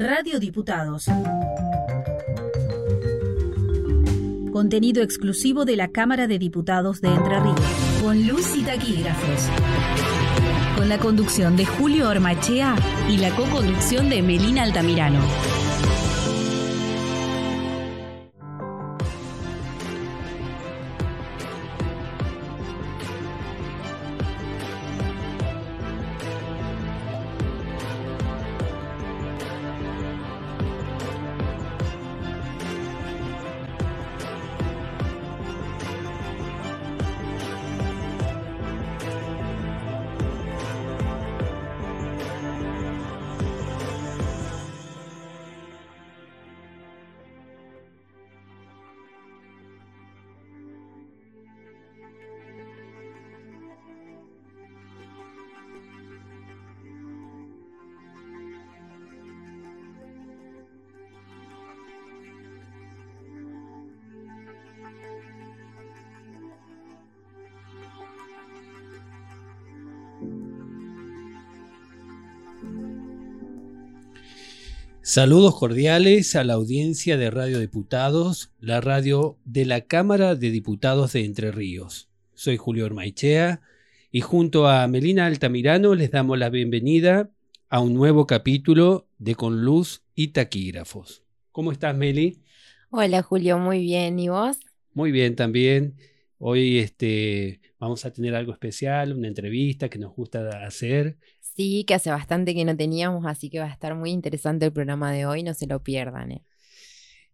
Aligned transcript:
Radio 0.00 0.38
Diputados. 0.38 1.06
Contenido 4.52 5.02
exclusivo 5.02 5.64
de 5.64 5.74
la 5.74 5.88
Cámara 5.88 6.28
de 6.28 6.38
Diputados 6.38 7.00
de 7.00 7.08
Entre 7.08 7.40
Ríos. 7.40 7.60
Con 8.00 8.24
luz 8.28 8.54
y 8.54 8.62
taquígrafos. 8.62 9.48
Con 10.76 10.88
la 10.88 10.98
conducción 10.98 11.56
de 11.56 11.66
Julio 11.66 12.08
Ormachea 12.08 12.76
y 13.10 13.16
la 13.16 13.34
co-conducción 13.34 14.08
de 14.08 14.22
Melina 14.22 14.62
Altamirano. 14.62 15.18
Saludos 75.08 75.58
cordiales 75.58 76.36
a 76.36 76.44
la 76.44 76.52
audiencia 76.52 77.16
de 77.16 77.30
Radio 77.30 77.60
Diputados, 77.60 78.52
la 78.60 78.82
radio 78.82 79.38
de 79.46 79.64
la 79.64 79.80
Cámara 79.80 80.34
de 80.34 80.50
Diputados 80.50 81.14
de 81.14 81.24
Entre 81.24 81.50
Ríos. 81.50 82.10
Soy 82.34 82.58
Julio 82.58 82.84
Ormaichea 82.84 83.62
y 84.12 84.20
junto 84.20 84.68
a 84.68 84.86
Melina 84.86 85.24
Altamirano 85.24 85.94
les 85.94 86.10
damos 86.10 86.38
la 86.38 86.50
bienvenida 86.50 87.30
a 87.70 87.80
un 87.80 87.94
nuevo 87.94 88.26
capítulo 88.26 89.08
de 89.16 89.34
Con 89.34 89.64
Luz 89.64 90.02
y 90.14 90.28
Taquígrafos. 90.28 91.22
¿Cómo 91.52 91.72
estás, 91.72 91.96
Meli? 91.96 92.42
Hola, 92.90 93.22
Julio, 93.22 93.58
muy 93.58 93.80
bien. 93.80 94.18
¿Y 94.18 94.28
vos? 94.28 94.58
Muy 94.92 95.10
bien 95.10 95.36
también. 95.36 95.96
Hoy 96.36 96.80
este, 96.80 97.62
vamos 97.78 98.04
a 98.04 98.12
tener 98.12 98.34
algo 98.34 98.52
especial, 98.52 99.14
una 99.14 99.28
entrevista 99.28 99.88
que 99.88 99.98
nos 99.98 100.14
gusta 100.14 100.66
hacer 100.66 101.16
Sí, 101.58 101.82
que 101.82 101.94
hace 101.94 102.10
bastante 102.10 102.54
que 102.54 102.64
no 102.64 102.76
teníamos, 102.76 103.26
así 103.26 103.50
que 103.50 103.58
va 103.58 103.64
a 103.64 103.72
estar 103.72 103.96
muy 103.96 104.12
interesante 104.12 104.66
el 104.66 104.72
programa 104.72 105.10
de 105.10 105.26
hoy, 105.26 105.42
no 105.42 105.54
se 105.54 105.66
lo 105.66 105.82
pierdan. 105.82 106.30
¿eh? 106.30 106.42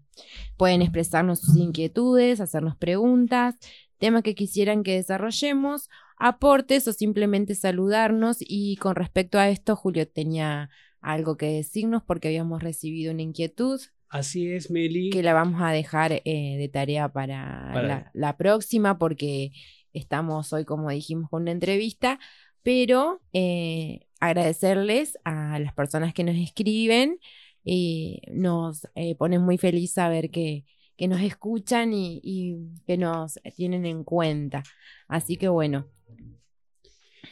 Pueden 0.56 0.82
expresarnos 0.82 1.40
sus 1.40 1.56
inquietudes, 1.56 2.40
hacernos 2.40 2.76
preguntas, 2.76 3.56
temas 3.98 4.22
que 4.22 4.34
quisieran 4.34 4.82
que 4.82 4.94
desarrollemos, 4.94 5.88
aportes 6.16 6.88
o 6.88 6.92
simplemente 6.92 7.54
saludarnos. 7.54 8.38
Y 8.40 8.76
con 8.76 8.96
respecto 8.96 9.38
a 9.38 9.48
esto, 9.48 9.76
Julio 9.76 10.08
tenía 10.08 10.70
algo 11.00 11.36
que 11.36 11.46
decirnos 11.46 12.02
porque 12.04 12.28
habíamos 12.28 12.62
recibido 12.62 13.12
una 13.12 13.22
inquietud. 13.22 13.80
Así 14.08 14.50
es, 14.50 14.70
Meli. 14.70 15.10
Que 15.10 15.22
la 15.22 15.34
vamos 15.34 15.60
a 15.62 15.70
dejar 15.70 16.12
eh, 16.12 16.56
de 16.58 16.70
tarea 16.72 17.12
para, 17.12 18.10
la 18.14 18.36
próxima 18.36 18.98
porque 18.98 19.52
Estamos 19.92 20.52
hoy, 20.52 20.64
como 20.64 20.90
dijimos, 20.90 21.30
con 21.30 21.42
una 21.42 21.52
entrevista, 21.52 22.18
pero 22.62 23.20
eh, 23.32 24.06
agradecerles 24.20 25.18
a 25.24 25.58
las 25.58 25.74
personas 25.74 26.14
que 26.14 26.24
nos 26.24 26.36
escriben. 26.36 27.18
y 27.64 28.22
nos 28.32 28.88
eh, 28.94 29.14
pone 29.16 29.38
muy 29.38 29.58
feliz 29.58 29.92
saber 29.92 30.30
que, 30.30 30.64
que 30.98 31.08
nos 31.08 31.20
escuchan 31.22 31.92
y, 31.94 32.72
que 32.86 32.98
nos 32.98 33.38
tienen 33.56 33.86
en 33.86 34.04
cuenta. 34.04 34.62
Así 35.08 35.36
que 35.36 35.48
bueno, 35.48 35.86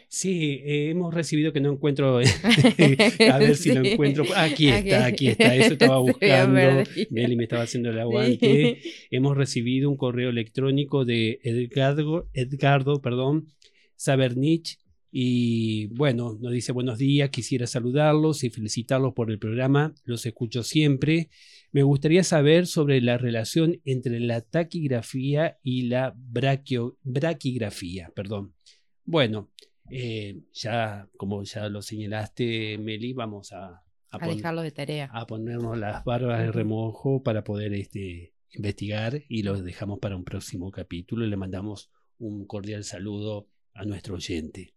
Sí, 0.08 0.62
eh, 0.64 0.90
hemos 0.90 1.12
recibido 1.12 1.52
que 1.52 1.60
no 1.60 1.72
encuentro. 1.72 2.18
a 3.32 3.38
ver 3.38 3.56
si 3.56 3.72
lo 3.72 3.84
encuentro. 3.84 4.24
Aquí 4.34 4.68
está, 4.68 5.06
aquí 5.06 5.28
está. 5.28 5.54
Eso 5.54 5.72
estaba 5.74 5.98
buscando. 5.98 6.60
Meli 7.10 7.36
me 7.36 7.44
estaba 7.44 7.62
haciendo 7.62 7.90
el 7.90 7.98
aguante. 7.98 8.80
hemos 9.10 9.36
recibido 9.36 9.90
un 9.90 9.96
correo 9.96 10.30
electrónico 10.30 11.04
de 11.04 11.40
Edgardo, 11.42 12.28
Edgardo 12.32 13.02
perdón, 13.02 13.48
Sabernich. 13.96 14.78
Y 15.18 15.86
bueno, 15.86 16.36
nos 16.40 16.52
dice 16.52 16.72
buenos 16.72 16.98
días, 16.98 17.30
quisiera 17.30 17.66
saludarlos 17.66 18.44
y 18.44 18.50
felicitarlos 18.50 19.14
por 19.14 19.30
el 19.30 19.38
programa, 19.38 19.94
los 20.04 20.26
escucho 20.26 20.62
siempre. 20.62 21.30
Me 21.72 21.82
gustaría 21.82 22.22
saber 22.22 22.66
sobre 22.66 23.00
la 23.00 23.16
relación 23.16 23.80
entre 23.84 24.20
la 24.20 24.42
taquigrafía 24.42 25.58
y 25.62 25.82
la 25.82 26.14
braquio, 26.16 26.98
braquigrafía. 27.02 28.12
Perdón. 28.14 28.54
Bueno, 29.04 29.50
eh, 29.90 30.40
ya, 30.52 31.08
como 31.16 31.42
ya 31.42 31.68
lo 31.68 31.82
señalaste, 31.82 32.78
Meli, 32.78 33.12
vamos 33.12 33.52
a, 33.52 33.82
a, 34.10 34.28
dejarlo 34.28 34.62
de 34.62 34.70
tarea. 34.70 35.08
A 35.12 35.26
ponernos 35.26 35.78
las 35.78 36.04
barbas 36.04 36.40
de 36.40 36.52
remojo 36.52 37.22
para 37.22 37.44
poder 37.44 37.74
este, 37.74 38.34
investigar 38.50 39.22
y 39.28 39.42
lo 39.42 39.60
dejamos 39.62 39.98
para 39.98 40.16
un 40.16 40.24
próximo 40.24 40.70
capítulo 40.70 41.24
y 41.24 41.30
le 41.30 41.36
mandamos 41.36 41.90
un 42.18 42.46
cordial 42.46 42.84
saludo 42.84 43.48
a 43.74 43.84
nuestro 43.84 44.16
oyente. 44.16 44.74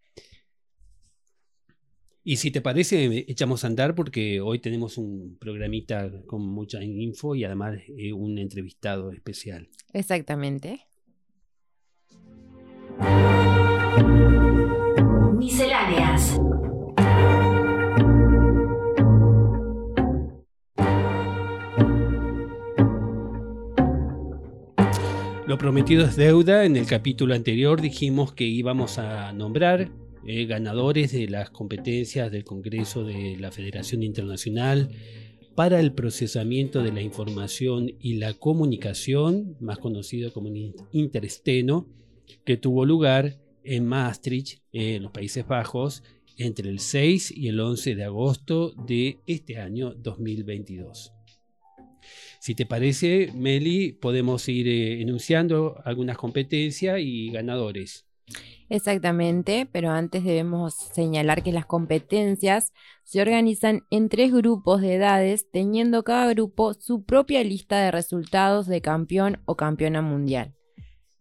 Y 2.24 2.36
si 2.36 2.52
te 2.52 2.62
parece, 2.62 3.26
echamos 3.28 3.64
a 3.64 3.68
andar 3.68 3.96
porque 3.96 4.42
hoy 4.42 4.60
tenemos 4.60 4.98
un 4.98 5.38
programita 5.40 6.12
con 6.28 6.42
mucha 6.42 6.84
info 6.84 7.34
y 7.34 7.44
además 7.44 7.80
eh, 7.88 8.14
un 8.14 8.38
entrevistado 8.38 9.12
especial. 9.12 9.70
Exactamente. 9.94 10.86
Misceláneas. 15.40 16.38
Lo 25.48 25.58
prometido 25.58 26.06
es 26.06 26.18
deuda. 26.18 26.66
En 26.66 26.76
el 26.76 26.86
capítulo 26.86 27.34
anterior 27.34 27.80
dijimos 27.80 28.34
que 28.34 28.44
íbamos 28.44 29.00
a 29.00 29.32
nombrar 29.32 29.90
eh, 30.28 30.46
ganadores 30.46 31.14
de 31.14 31.30
las 31.30 31.50
competencias 31.52 32.30
del 32.34 32.44
Congreso 32.44 33.06
de 33.06 33.38
la 33.40 33.54
Federación 33.54 34.04
Internacional 34.04 34.90
para 35.56 35.80
el 35.80 35.94
procesamiento 35.94 36.84
de 36.84 36.92
la 36.92 37.02
información 37.02 37.94
y 38.02 38.16
la 38.16 38.34
comunicación, 38.34 39.56
más 39.62 39.78
conocido 39.78 40.34
como 40.34 40.50
Intersteno, 40.92 41.88
que 42.44 42.58
tuvo 42.58 42.84
lugar 42.84 43.38
en 43.64 43.86
Maastricht, 43.86 44.62
en 44.72 45.04
los 45.04 45.12
Países 45.12 45.48
Bajos, 45.48 46.04
entre 46.38 46.70
el 46.70 46.80
6 46.80 47.32
y 47.36 47.50
el 47.50 47.60
11 47.60 47.96
de 47.96 48.04
agosto 48.04 48.72
de 48.72 49.20
este 49.28 49.58
año 49.58 49.94
2022. 49.94 51.14
Si 52.40 52.56
te 52.56 52.66
parece, 52.66 53.32
Meli, 53.36 53.92
podemos 53.92 54.48
ir 54.48 54.68
eh, 54.68 55.02
enunciando 55.02 55.76
algunas 55.84 56.18
competencias 56.18 57.00
y 57.02 57.30
ganadores. 57.32 58.06
Exactamente, 58.70 59.68
pero 59.72 59.90
antes 59.90 60.24
debemos 60.24 60.76
señalar 60.76 61.42
que 61.42 61.52
las 61.52 61.66
competencias 61.66 62.72
se 63.04 63.22
organizan 63.22 63.82
en 63.90 64.08
tres 64.10 64.32
grupos 64.32 64.82
de 64.82 64.94
edades, 64.94 65.50
teniendo 65.52 66.04
cada 66.04 66.32
grupo 66.34 66.76
su 66.76 67.04
propia 67.04 67.44
lista 67.44 67.82
de 67.82 67.92
resultados 67.92 68.68
de 68.68 68.82
campeón 68.82 69.42
o 69.46 69.56
campeona 69.56 70.02
mundial. 70.02 70.54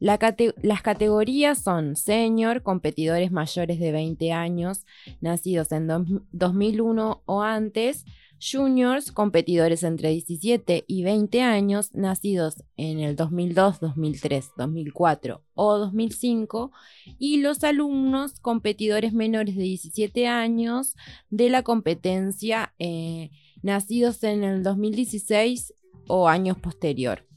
Las 0.00 0.82
categorías 0.82 1.62
son 1.62 1.96
senior, 1.96 2.62
competidores 2.62 3.32
mayores 3.32 3.80
de 3.80 3.92
20 3.92 4.32
años, 4.32 4.84
nacidos 5.20 5.72
en 5.72 5.88
2001 6.32 7.22
o 7.26 7.42
antes, 7.42 8.04
juniors, 8.40 9.10
competidores 9.12 9.82
entre 9.82 10.10
17 10.10 10.84
y 10.86 11.02
20 11.02 11.42
años, 11.42 11.92
nacidos 11.94 12.62
en 12.76 13.00
el 13.00 13.16
2002, 13.16 13.80
2003, 13.80 14.50
2004 14.56 15.42
o 15.54 15.78
2005, 15.78 16.70
y 17.18 17.38
los 17.38 17.64
alumnos, 17.64 18.38
competidores 18.40 19.12
menores 19.12 19.56
de 19.56 19.62
17 19.62 20.28
años 20.28 20.94
de 21.30 21.50
la 21.50 21.62
competencia, 21.62 22.74
eh, 22.78 23.30
nacidos 23.62 24.22
en 24.22 24.44
el 24.44 24.62
2016 24.62 25.74
o 26.06 26.28
años 26.28 26.56
posterior. 26.58 27.27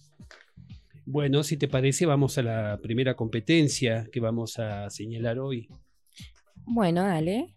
Bueno, 1.11 1.43
si 1.43 1.57
te 1.57 1.67
parece, 1.67 2.05
vamos 2.05 2.37
a 2.37 2.41
la 2.41 2.79
primera 2.81 3.15
competencia 3.15 4.07
que 4.13 4.21
vamos 4.21 4.57
a 4.59 4.89
señalar 4.89 5.39
hoy. 5.39 5.67
Bueno, 6.63 7.03
dale. 7.03 7.53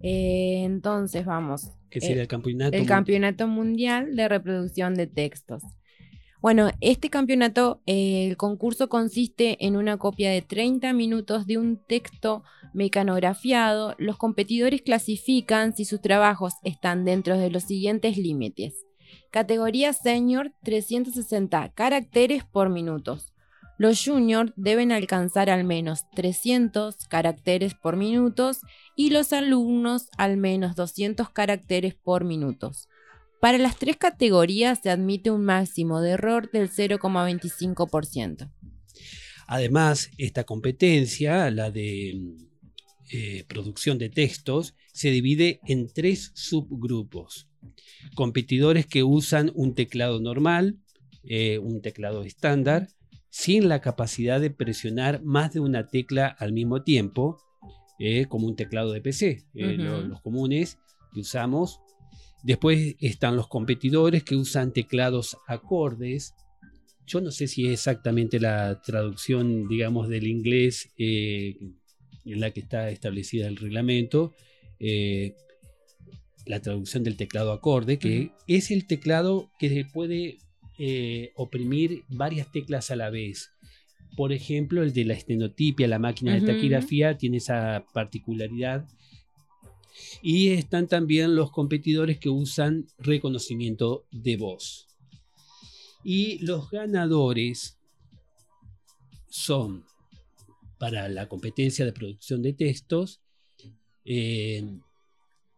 Eh, 0.00 0.62
entonces 0.62 1.26
vamos. 1.26 1.72
¿Qué 1.90 2.00
sería 2.00 2.22
el 2.22 2.28
campeonato? 2.28 2.76
El 2.76 2.86
campeonato 2.86 3.48
mundial 3.48 4.14
de 4.14 4.28
reproducción 4.28 4.94
de 4.94 5.08
textos. 5.08 5.64
Bueno, 6.40 6.70
este 6.80 7.10
campeonato, 7.10 7.82
eh, 7.86 8.28
el 8.28 8.36
concurso 8.36 8.88
consiste 8.88 9.56
en 9.66 9.74
una 9.74 9.96
copia 9.96 10.30
de 10.30 10.40
30 10.40 10.92
minutos 10.92 11.48
de 11.48 11.58
un 11.58 11.80
texto 11.88 12.44
mecanografiado. 12.72 13.96
Los 13.98 14.16
competidores 14.16 14.82
clasifican 14.82 15.74
si 15.74 15.84
sus 15.84 16.00
trabajos 16.00 16.52
están 16.62 17.04
dentro 17.04 17.36
de 17.36 17.50
los 17.50 17.64
siguientes 17.64 18.16
límites. 18.16 18.86
Categoría 19.34 19.92
senior 19.92 20.52
360 20.62 21.72
caracteres 21.74 22.44
por 22.44 22.70
minutos. 22.70 23.32
Los 23.78 24.04
juniors 24.04 24.52
deben 24.54 24.92
alcanzar 24.92 25.50
al 25.50 25.64
menos 25.64 26.08
300 26.14 26.94
caracteres 27.08 27.74
por 27.74 27.96
minutos 27.96 28.60
y 28.94 29.10
los 29.10 29.32
alumnos 29.32 30.06
al 30.18 30.36
menos 30.36 30.76
200 30.76 31.30
caracteres 31.30 31.96
por 31.96 32.22
minutos. 32.22 32.88
Para 33.40 33.58
las 33.58 33.76
tres 33.76 33.96
categorías 33.96 34.78
se 34.80 34.90
admite 34.90 35.32
un 35.32 35.44
máximo 35.44 36.00
de 36.00 36.10
error 36.10 36.48
del 36.52 36.70
0,25%. 36.70 38.52
Además, 39.48 40.10
esta 40.16 40.44
competencia, 40.44 41.50
la 41.50 41.72
de 41.72 42.22
eh, 43.10 43.44
producción 43.48 43.98
de 43.98 44.10
textos, 44.10 44.76
se 44.92 45.10
divide 45.10 45.58
en 45.66 45.92
tres 45.92 46.30
subgrupos 46.36 47.48
competidores 48.14 48.86
que 48.86 49.02
usan 49.02 49.50
un 49.54 49.74
teclado 49.74 50.20
normal, 50.20 50.78
eh, 51.24 51.58
un 51.58 51.80
teclado 51.80 52.22
estándar, 52.22 52.88
sin 53.30 53.68
la 53.68 53.80
capacidad 53.80 54.40
de 54.40 54.50
presionar 54.50 55.22
más 55.22 55.52
de 55.52 55.60
una 55.60 55.88
tecla 55.88 56.26
al 56.26 56.52
mismo 56.52 56.82
tiempo, 56.82 57.38
eh, 57.98 58.26
como 58.26 58.46
un 58.46 58.56
teclado 58.56 58.92
de 58.92 59.00
PC, 59.00 59.44
eh, 59.54 59.76
los, 59.76 60.20
comunes 60.20 60.78
que 61.12 61.20
usamos. 61.20 61.80
Después 62.42 62.96
están 63.00 63.36
los 63.36 63.48
competidores 63.48 64.22
que 64.22 64.36
usan 64.36 64.72
teclados 64.72 65.36
acordes. 65.46 66.34
Yo 67.06 67.20
no 67.20 67.30
sé 67.30 67.48
si 67.48 67.66
es 67.66 67.72
exactamente 67.72 68.38
la 68.38 68.80
traducción, 68.82 69.66
digamos, 69.66 70.08
del 70.08 70.26
inglés 70.26 70.90
en 70.96 71.80
la 72.24 72.50
que 72.50 72.60
está 72.60 72.90
establecida 72.90 73.46
el 73.46 73.56
reglamento, 73.56 74.32
la 76.46 76.60
traducción 76.60 77.04
del 77.04 77.16
teclado 77.16 77.52
acorde, 77.52 77.98
que 77.98 78.32
es 78.46 78.70
el 78.70 78.86
teclado 78.86 79.50
que 79.58 79.86
puede 79.90 80.38
eh, 80.78 81.32
oprimir 81.36 82.04
varias 82.08 82.50
teclas 82.52 82.90
a 82.90 82.96
la 82.96 83.10
vez. 83.10 83.50
Por 84.16 84.32
ejemplo, 84.32 84.82
el 84.82 84.92
de 84.92 85.04
la 85.04 85.14
estenotipia, 85.14 85.88
la 85.88 85.98
máquina 85.98 86.34
de 86.34 86.42
taquigrafía, 86.42 87.16
tiene 87.16 87.38
esa 87.38 87.84
particularidad. 87.92 88.86
Y 90.22 90.48
están 90.50 90.88
también 90.88 91.36
los 91.36 91.50
competidores 91.50 92.18
que 92.18 92.28
usan 92.28 92.86
reconocimiento 92.98 94.06
de 94.10 94.36
voz. 94.36 94.88
Y 96.02 96.38
los 96.44 96.70
ganadores 96.70 97.78
son 99.28 99.84
para 100.78 101.08
la 101.08 101.28
competencia 101.28 101.84
de 101.84 101.92
producción 101.92 102.42
de 102.42 102.52
textos 102.52 103.20
eh, 104.04 104.62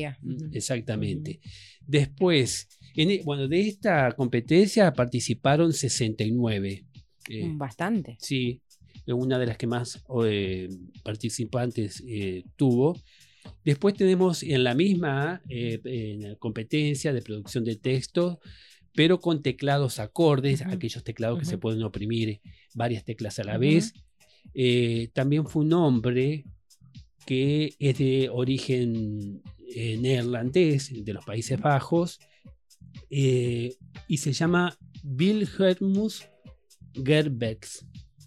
Exactamente. 0.53 1.41
Después, 1.85 2.69
e, 2.97 3.21
bueno, 3.23 3.47
de 3.47 3.61
esta 3.61 4.11
competencia 4.13 4.91
participaron 4.91 5.71
69. 5.71 6.85
Eh, 7.29 7.51
Bastante. 7.53 8.17
Sí, 8.19 8.61
una 9.05 9.37
de 9.37 9.45
las 9.45 9.57
que 9.57 9.67
más 9.67 10.03
eh, 10.25 10.67
participantes 11.03 12.03
eh, 12.07 12.43
tuvo. 12.55 12.99
Después 13.63 13.93
tenemos 13.93 14.41
en 14.43 14.63
la 14.63 14.73
misma 14.73 15.41
competencia 16.39 17.13
de 17.13 17.21
producción 17.21 17.63
de 17.63 17.77
texto, 17.77 18.39
pero 18.93 19.21
con 19.21 19.41
teclados 19.41 19.99
acordes, 19.99 20.63
aquellos 20.63 21.03
teclados 21.03 21.39
que 21.39 21.45
se 21.45 21.57
pueden 21.57 21.81
oprimir 21.83 22.41
varias 22.73 23.05
teclas 23.05 23.39
a 23.39 23.45
la 23.45 23.57
vez. 23.57 23.93
también 25.13 25.45
fue 25.45 25.63
un 25.63 25.73
hombre 25.73 26.43
que 27.25 27.73
es 27.79 27.97
de 27.99 28.29
origen 28.29 29.41
neerlandés, 29.75 30.91
de 31.05 31.13
los 31.13 31.23
Países 31.23 31.57
Bajos, 31.57 32.19
eh, 33.09 33.75
y 34.07 34.17
se 34.17 34.33
llama 34.33 34.77
Wilhelmus 35.03 36.25
Gerbex. 36.93 37.85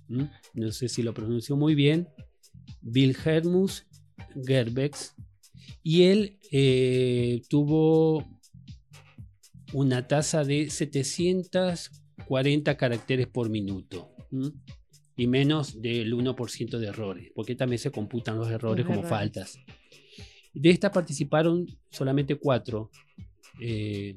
No 0.08 0.72
sé 0.72 0.88
si 0.88 1.02
lo 1.02 1.14
pronuncio 1.14 1.56
muy 1.56 1.74
bien. 1.74 2.08
Wilhelmus 2.82 3.86
Gerbex. 4.44 5.14
Y 5.82 6.04
él 6.04 6.38
eh, 6.50 7.42
tuvo 7.48 8.26
una 9.72 10.06
tasa 10.06 10.44
de 10.44 10.68
740 10.68 12.76
caracteres 12.76 13.26
por 13.28 13.48
minuto. 13.50 14.14
Y 15.16 15.26
menos 15.26 15.80
del 15.80 16.12
1% 16.14 16.78
de 16.78 16.86
errores, 16.86 17.30
porque 17.34 17.54
también 17.54 17.78
se 17.78 17.90
computan 17.90 18.38
los 18.38 18.50
errores 18.50 18.86
como 18.86 19.02
faltas. 19.02 19.58
De 20.52 20.70
esta 20.70 20.90
participaron 20.90 21.66
solamente 21.90 22.36
cuatro 22.36 22.90
eh, 23.60 24.16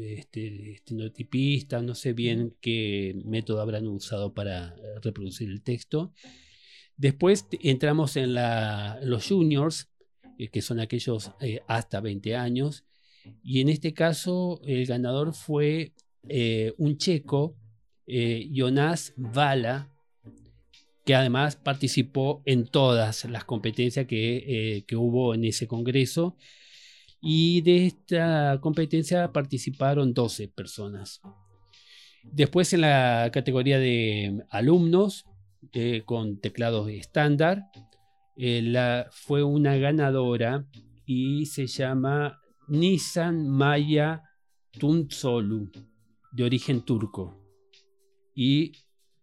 este, 0.00 0.72
estenotipistas, 0.72 1.82
no 1.82 1.94
sé 1.94 2.12
bien 2.12 2.56
qué 2.60 3.20
método 3.24 3.60
habrán 3.60 3.86
usado 3.86 4.34
para 4.34 4.74
reproducir 5.02 5.50
el 5.50 5.62
texto. 5.62 6.12
Después 6.96 7.46
entramos 7.62 8.16
en 8.16 8.34
los 8.34 9.26
juniors, 9.26 9.88
eh, 10.38 10.48
que 10.48 10.60
son 10.60 10.80
aquellos 10.80 11.32
eh, 11.40 11.60
hasta 11.66 12.00
20 12.00 12.36
años, 12.36 12.84
y 13.42 13.62
en 13.62 13.70
este 13.70 13.94
caso 13.94 14.60
el 14.66 14.84
ganador 14.84 15.32
fue 15.32 15.94
eh, 16.28 16.74
un 16.76 16.98
checo, 16.98 17.56
Jonas 18.06 19.14
Vala, 19.16 19.88
que 21.06 21.14
además 21.14 21.56
participó 21.56 22.42
en 22.44 22.66
todas 22.66 23.24
las 23.26 23.44
competencias 23.44 24.06
que, 24.06 24.84
que 24.86 24.96
hubo 24.96 25.32
en 25.32 25.44
ese 25.44 25.68
congreso 25.68 26.36
y 27.20 27.60
de 27.62 27.86
esta 27.86 28.58
competencia 28.60 29.30
participaron 29.32 30.14
12 30.14 30.48
personas. 30.48 31.20
Después 32.22 32.72
en 32.72 32.82
la 32.82 33.30
categoría 33.32 33.78
de 33.78 34.42
alumnos 34.50 35.26
eh, 35.72 36.02
con 36.04 36.40
teclados 36.40 36.88
estándar, 36.90 37.64
eh, 38.36 39.04
fue 39.10 39.42
una 39.42 39.76
ganadora 39.76 40.66
y 41.04 41.46
se 41.46 41.66
llama 41.66 42.40
Nissan 42.68 43.48
Maya 43.48 44.22
Tuntsolu, 44.78 45.70
de 46.32 46.44
origen 46.44 46.82
turco, 46.82 47.36
y 48.34 48.72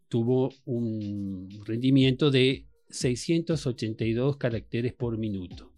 tuvo 0.10 0.52
un 0.66 1.50
rendimiento 1.66 2.30
de 2.30 2.68
682 2.90 4.38
caracteres 4.38 4.94
por 4.94 5.18
minuto. 5.18 5.74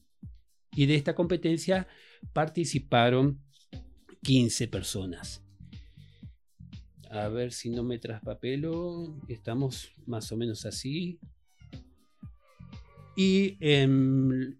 Y 0.71 0.85
de 0.85 0.95
esta 0.95 1.15
competencia 1.15 1.87
participaron 2.33 3.39
15 4.23 4.67
personas. 4.67 5.43
A 7.09 7.27
ver 7.27 7.51
si 7.51 7.69
no 7.69 7.83
me 7.83 7.97
traspapelo. 7.97 9.15
Estamos 9.27 9.91
más 10.05 10.31
o 10.31 10.37
menos 10.37 10.65
así. 10.65 11.19
Y 13.15 13.57
em, 13.59 14.55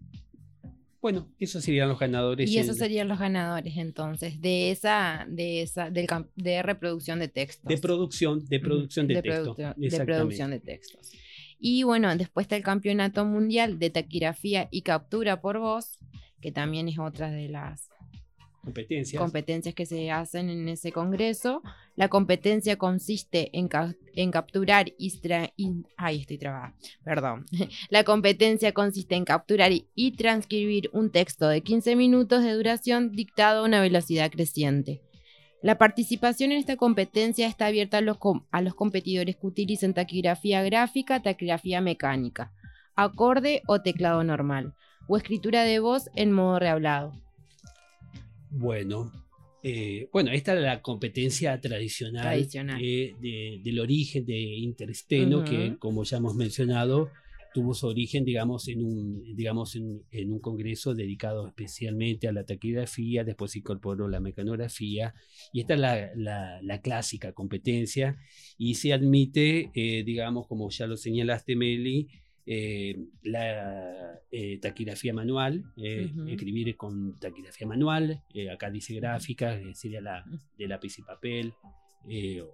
bueno, 1.00 1.32
esos 1.38 1.64
serían 1.64 1.88
los 1.88 1.98
ganadores. 1.98 2.50
Y 2.50 2.58
esos 2.58 2.76
serían 2.76 3.08
los 3.08 3.18
ganadores 3.18 3.76
entonces 3.78 4.40
de 4.40 4.70
esa, 4.70 5.26
de 5.30 5.62
esa, 5.62 5.90
del, 5.90 6.06
de 6.36 6.62
reproducción 6.62 7.18
de 7.20 7.28
textos. 7.28 7.68
De 7.68 7.78
producción, 7.78 8.44
de 8.46 8.60
producción 8.60 9.06
de, 9.06 9.22
textos. 9.22 9.56
de 9.56 10.04
producción 10.04 10.50
de 10.50 10.60
textos. 10.60 11.12
Y 11.58 11.84
bueno, 11.84 12.14
después 12.16 12.44
está 12.44 12.56
el 12.56 12.62
Campeonato 12.62 13.24
Mundial 13.24 13.78
de 13.78 13.90
Taquigrafía 13.90 14.68
y 14.70 14.82
Captura 14.82 15.40
por 15.40 15.58
Voz, 15.58 15.98
que 16.40 16.52
también 16.52 16.88
es 16.88 16.98
otra 16.98 17.30
de 17.30 17.48
las 17.48 17.88
competencias. 18.62 19.20
competencias 19.20 19.74
que 19.74 19.86
se 19.86 20.10
hacen 20.10 20.50
en 20.50 20.68
ese 20.68 20.92
congreso. 20.92 21.62
La 21.96 22.08
competencia 22.08 22.76
consiste 22.76 23.50
en, 23.58 23.68
en 24.14 24.30
capturar 24.30 24.92
y, 24.98 25.08
estoy 25.08 26.38
trabada, 26.38 26.74
perdón. 27.04 27.46
La 27.90 28.04
competencia 28.04 28.72
consiste 28.72 29.14
en 29.14 29.24
capturar 29.24 29.72
y 29.94 30.10
transcribir 30.12 30.90
un 30.92 31.10
texto 31.10 31.48
de 31.48 31.62
15 31.62 31.96
minutos 31.96 32.42
de 32.42 32.52
duración 32.52 33.12
dictado 33.12 33.62
a 33.62 33.66
una 33.66 33.80
velocidad 33.80 34.30
creciente. 34.30 35.02
La 35.62 35.76
participación 35.76 36.52
en 36.52 36.58
esta 36.58 36.76
competencia 36.76 37.46
está 37.46 37.66
abierta 37.66 37.98
a 37.98 38.00
los, 38.00 38.16
a 38.50 38.62
los 38.62 38.74
competidores 38.74 39.36
que 39.36 39.46
utilicen 39.46 39.92
taquigrafía 39.92 40.62
gráfica, 40.62 41.20
taquigrafía 41.20 41.82
mecánica, 41.82 42.50
acorde 42.96 43.62
o 43.66 43.82
teclado 43.82 44.24
normal, 44.24 44.74
o 45.10 45.16
escritura 45.16 45.64
de 45.64 45.80
voz 45.80 46.08
en 46.14 46.30
modo 46.30 46.60
rehablado. 46.60 47.12
Bueno, 48.48 49.10
eh, 49.60 50.08
bueno, 50.12 50.30
esta 50.30 50.54
es 50.54 50.60
la 50.60 50.80
competencia 50.82 51.60
tradicional, 51.60 52.48
eh, 52.80 53.58
del 53.60 53.80
origen 53.80 54.24
de 54.24 54.38
Intersteno, 54.38 55.44
que 55.44 55.76
como 55.80 56.04
ya 56.04 56.18
hemos 56.18 56.36
mencionado, 56.36 57.10
tuvo 57.52 57.74
su 57.74 57.88
origen, 57.88 58.24
digamos, 58.24 58.68
en 58.68 58.84
un, 58.84 59.34
digamos, 59.34 59.74
en, 59.74 60.32
un 60.32 60.38
congreso 60.38 60.94
dedicado 60.94 61.48
especialmente 61.48 62.28
a 62.28 62.32
la 62.32 62.44
taquigrafía, 62.44 63.24
después 63.24 63.50
se 63.50 63.58
incorporó 63.58 64.08
la 64.08 64.20
mecanografía, 64.20 65.12
y 65.52 65.60
esta 65.60 65.74
es 65.74 65.80
la, 66.14 66.80
clásica 66.84 67.32
competencia, 67.32 68.16
y 68.56 68.76
se 68.76 68.92
admite, 68.92 69.72
eh, 69.74 70.04
digamos, 70.04 70.46
como 70.46 70.70
ya 70.70 70.86
lo 70.86 70.96
señalaste, 70.96 71.56
Meli, 71.56 72.08
eh, 72.46 72.96
la 73.22 74.20
eh, 74.30 74.58
taquigrafía 74.58 75.12
manual, 75.12 75.64
escribir 75.76 76.76
con 76.76 77.18
taquigrafía 77.18 77.66
manual, 77.66 78.22
acá 78.52 78.70
dice 78.70 78.94
gráfica, 78.94 79.60
sería 79.74 80.00
la 80.00 80.24
de 80.58 80.68
lápiz 80.68 80.98
y 80.98 81.02
papel, 81.02 81.52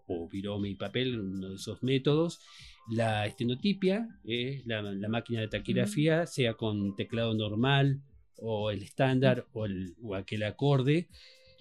o 0.07 0.29
virome 0.29 0.71
y 0.71 0.75
papel, 0.75 1.21
uno 1.21 1.51
de 1.51 1.55
esos 1.55 1.83
métodos, 1.83 2.41
la 2.89 3.27
estenotipia, 3.27 4.09
eh, 4.25 4.63
la, 4.65 5.09
máquina 5.09 5.41
de 5.41 5.49
taquigrafía, 5.49 6.27
sea 6.27 6.55
con 6.55 6.95
teclado 6.97 7.35
normal 7.35 8.01
o 8.37 8.71
el 8.71 8.83
estándar 8.83 9.47
o, 9.53 9.67
el, 9.67 9.95
aquel 10.15 10.43
acorde. 10.45 11.09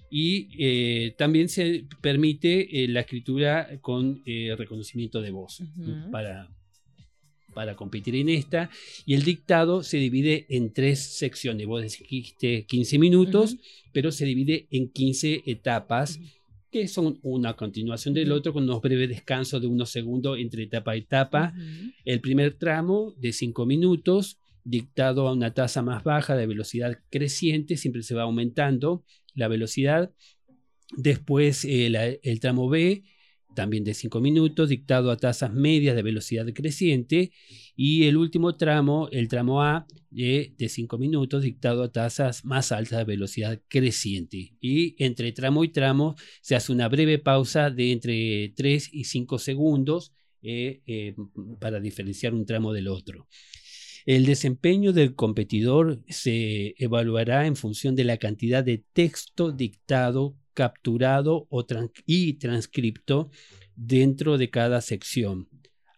Y 0.10 0.50
eh, 0.60 1.16
también 1.18 1.50
se 1.50 1.88
permite 2.02 2.84
eh, 2.84 2.88
la 2.88 3.02
escritura 3.02 3.80
con 3.82 4.22
reconocimiento 4.26 5.22
de 5.22 5.32
voz 5.32 5.64
para, 6.12 6.50
para 7.56 7.76
competir 7.76 8.16
en 8.16 8.30
esta. 8.30 8.70
Y 9.08 9.16
el 9.16 9.24
dictado 9.24 9.82
se 9.82 9.98
divide 9.98 10.46
en 10.50 10.72
tres 10.72 11.00
secciones. 11.00 11.66
Vos 11.66 11.82
dijiste 11.82 12.66
15 12.68 13.00
minutos, 13.00 13.58
pero 13.92 14.12
se 14.12 14.26
divide 14.26 14.68
en 14.70 14.90
15 14.90 15.42
etapas 15.48 16.20
que 16.76 16.90
son 16.90 17.20
una 17.22 17.54
continuación 17.56 18.14
del 18.14 18.34
otro 18.34 18.52
con 18.52 18.64
unos 18.64 18.82
breves 18.82 19.08
descansos 19.08 19.62
de 19.62 19.68
unos 19.68 19.90
segundos 19.92 20.38
entre 20.38 20.64
etapa 20.64 20.98
y 20.98 21.00
etapa. 21.00 21.54
El 22.04 22.20
primer 22.20 22.56
tramo 22.56 23.14
de 23.18 23.32
cinco 23.32 23.66
minutos, 23.66 24.40
dictado 24.66 25.30
a 25.30 25.32
una 25.32 25.54
tasa 25.54 25.82
más 25.82 26.04
baja 26.04 26.36
de 26.36 26.48
velocidad 26.48 27.00
creciente, 27.10 27.78
siempre 27.78 28.04
se 28.04 28.14
va 28.14 28.24
aumentando 28.24 29.06
la 29.36 29.48
velocidad. 29.48 30.12
Después 30.98 31.64
eh, 31.64 32.20
el 32.22 32.40
tramo 32.42 32.68
B, 32.68 33.04
también 33.56 33.84
de 33.84 33.96
5 33.96 34.22
minutos, 34.22 34.70
dictado 34.70 35.10
a 35.10 35.18
tasas 35.18 35.54
medias 35.54 35.96
de 35.96 36.04
velocidad 36.04 36.46
creciente, 36.54 37.32
y 37.76 38.04
el 38.04 38.18
último 38.18 38.56
tramo, 38.56 39.10
el 39.12 39.28
tramo 39.28 39.64
A, 39.64 39.88
de 40.12 40.70
5 40.70 40.98
minutos, 40.98 41.44
dictado 41.44 41.84
a 41.84 41.92
tasas 41.92 42.46
más 42.46 42.72
altas 42.72 43.00
de 43.00 43.06
velocidad 43.06 43.60
creciente. 43.68 44.54
Y 44.62 44.96
entre 45.04 45.32
tramo 45.32 45.64
y 45.64 45.70
tramo 45.70 46.16
se 46.42 46.56
hace 46.56 46.72
una 46.72 46.88
breve 46.88 47.20
pausa 47.20 47.70
de 47.70 47.92
entre 47.92 48.50
3 48.56 48.90
y 48.94 49.06
5 49.06 49.40
segundos 49.40 50.14
eh, 50.42 50.82
eh, 50.86 51.16
para 51.60 51.80
diferenciar 51.80 52.34
un 52.34 52.46
tramo 52.46 52.72
del 52.72 52.88
otro. 52.88 53.28
El 54.06 54.26
desempeño 54.26 54.94
del 54.94 55.16
competidor 55.16 56.04
se 56.08 56.76
evaluará 56.78 57.48
en 57.48 57.56
función 57.56 57.96
de 57.96 58.04
la 58.04 58.18
cantidad 58.18 58.64
de 58.64 58.84
texto 58.94 59.52
dictado 59.52 60.38
capturado 60.54 61.48
o 61.50 61.66
y 62.06 62.34
transcripto 62.34 63.30
dentro 63.76 64.38
de 64.38 64.50
cada 64.50 64.80
sección 64.82 65.50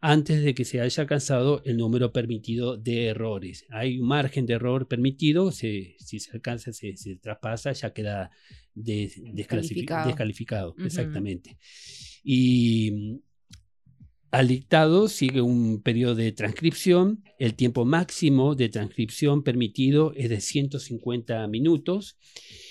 antes 0.02 0.44
de 0.44 0.54
que 0.54 0.66
se 0.66 0.80
haya 0.80 1.02
alcanzado 1.02 1.62
el 1.66 1.78
número 1.78 2.14
permitido 2.14 2.78
de 2.78 3.08
errores. 3.08 3.66
Hay 3.70 4.00
un 4.00 4.08
margen 4.08 4.46
de 4.46 4.54
error 4.54 4.88
permitido, 4.88 5.52
si 5.52 5.96
se 6.00 6.32
alcanza, 6.32 6.72
se, 6.72 6.94
traspasa, 7.22 7.72
ya 7.72 7.94
queda 7.94 8.30
descalificado. 8.74 10.76
Exactamente. 10.80 11.58
Y 12.24 13.22
al 14.38 14.50
dictado 14.50 15.08
sigue 15.08 15.42
un 15.42 15.82
periodo 15.82 16.14
de 16.14 16.32
transcripción. 16.32 17.24
El 17.40 17.56
tiempo 17.56 17.86
máximo 17.86 18.54
de 18.54 18.70
transcripción 18.70 19.42
permitido 19.42 20.14
es 20.16 20.30
de 20.30 20.42
150 20.42 21.48
minutos 21.48 22.20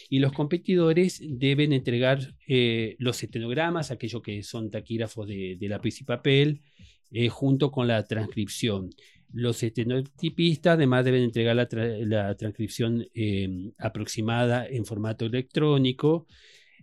y 0.09 0.21
los 0.21 0.33
competidores 0.33 1.21
deben 1.21 1.73
entregar 1.73 2.21
eh, 2.47 2.95
los 3.01 3.21
estenogramas, 3.21 3.91
aquellos 3.91 4.23
que 4.23 4.45
son 4.45 4.71
taquígrafos 4.71 5.27
de, 5.27 5.59
lápiz 5.63 6.01
y 6.01 6.05
papel, 6.05 6.63
eh, 7.11 7.31
junto 7.31 7.73
con 7.73 7.89
la 7.89 8.05
transcripción. 8.05 8.91
Los 9.33 9.61
estenotipistas 9.65 10.75
además 10.75 11.05
deben 11.05 11.25
entregar 11.25 11.57
la, 11.57 12.37
transcripción 12.37 13.09
em, 13.13 13.73
aproximada 13.79 14.69
en 14.69 14.85
formato 14.85 15.27
electrónico, 15.27 16.29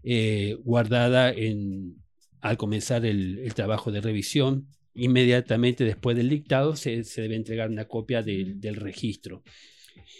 eh, 0.03 0.57
guardada 0.61 1.31
en, 1.31 2.02
al 2.43 2.57
comenzar 2.57 3.05
el, 3.05 3.51
trabajo 3.55 3.91
de 3.91 4.01
revisión. 4.01 4.67
Inmediatamente 4.93 5.85
después 5.85 6.15
del 6.15 6.29
dictado 6.29 6.75
se, 6.75 7.01
debe 7.15 7.35
entregar 7.35 7.69
una 7.69 7.85
copia 7.85 8.21
del 8.21 8.75
registro. 8.75 9.43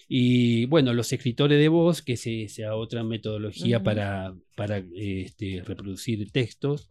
Y 0.08 0.66
bueno, 0.66 0.94
los 0.94 1.12
escritores 1.12 1.60
de 1.60 1.68
voz, 1.68 2.02
que 2.02 2.16
sea 2.16 2.76
otra 2.76 3.04
metodología 3.04 3.84
para, 3.84 4.34
para 4.56 4.82
este, 4.96 5.64
reproducir 5.66 6.32
textos, 6.32 6.90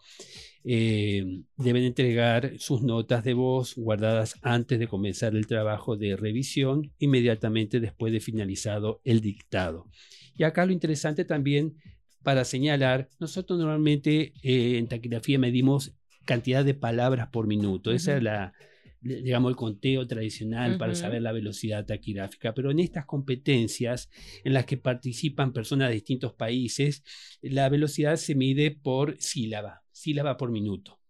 eh, 0.64 1.24
deben 1.56 1.84
entregar 1.84 2.52
sus 2.58 2.82
notas 2.82 3.24
de 3.24 3.32
voz 3.32 3.74
guardadas 3.74 4.36
antes 4.42 4.78
de 4.78 4.86
comenzar 4.86 5.34
el 5.34 5.46
trabajo 5.46 5.96
de 5.96 6.14
revisión, 6.14 6.92
inmediatamente 6.98 7.80
después 7.80 8.12
de 8.12 8.20
finalizado 8.20 9.00
el 9.04 9.22
dictado. 9.22 9.88
Y 10.36 10.44
acá 10.44 10.66
lo 10.66 10.72
interesante 10.72 11.24
también 11.24 11.76
para 12.22 12.44
señalar, 12.44 13.08
nosotros 13.18 13.58
normalmente 13.58 14.32
eh, 14.42 14.78
en 14.78 14.88
taquigrafía 14.88 15.38
medimos 15.38 15.92
cantidad 16.24 16.64
de 16.64 16.74
palabras 16.74 17.28
por 17.28 17.46
minuto. 17.46 17.92
Esa 17.92 18.16
es 18.16 18.22
la, 18.22 18.52
digamos, 19.00 19.50
el 19.50 19.56
conteo 19.56 20.06
tradicional 20.06 20.78
para 20.78 20.94
saber 20.94 21.22
la 21.22 21.32
velocidad 21.32 21.84
taquigráfica, 21.84 22.54
pero 22.54 22.70
en 22.70 22.78
estas 22.78 23.04
competencias 23.04 24.08
en 24.44 24.52
las 24.52 24.64
que 24.64 24.76
participan 24.76 25.52
personas 25.52 25.88
de 25.88 25.94
distintos 25.94 26.32
países, 26.34 27.02
la 27.42 27.68
velocidad 27.68 28.16
se 28.16 28.34
mide 28.34 28.70
por 28.70 29.16
sílaba, 29.18 29.82
sílaba 29.90 30.36
por 30.36 30.50
minuto. 30.50 31.00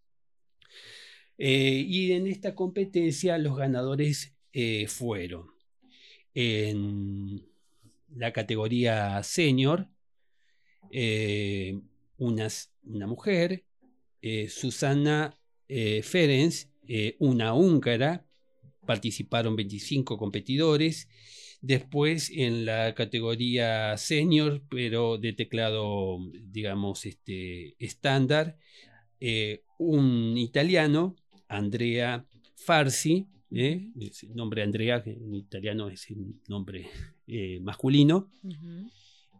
Eh, 1.36 1.84
y 1.86 2.12
en 2.12 2.26
esta 2.26 2.54
competencia 2.54 3.36
los 3.38 3.56
ganadores 3.56 4.36
eh, 4.52 4.86
fueron 4.86 5.46
en 6.34 7.42
la 8.14 8.32
categoría 8.32 9.22
senior, 9.22 9.88
eh, 10.90 11.80
una, 12.18 12.48
una, 12.84 13.06
mujer, 13.06 13.64
Susana 14.48 15.36
Ferenc, 15.68 16.54
eh, 16.88 17.16
una 17.20 17.54
húngara, 17.54 18.26
participaron 18.86 19.56
25 19.56 20.18
competidores. 20.18 21.08
Después 21.60 22.30
en 22.34 22.64
la 22.64 22.94
categoría 22.94 23.96
senior, 23.96 24.62
pero 24.68 25.16
de 25.16 25.32
teclado, 25.32 26.18
digamos, 26.32 27.06
este, 27.06 27.76
estándar, 27.78 28.58
eh, 29.20 29.62
un 29.78 30.36
italiano, 30.36 31.14
Andrea 31.48 32.26
Farsi, 32.56 33.28
¿eh? 33.52 33.92
el 33.98 34.34
nombre 34.34 34.62
Andrea, 34.62 35.02
que 35.02 35.12
en 35.12 35.34
italiano 35.34 35.88
es 35.88 36.10
un 36.10 36.42
nombre 36.48 36.88
eh, 37.28 37.60
masculino. 37.60 38.28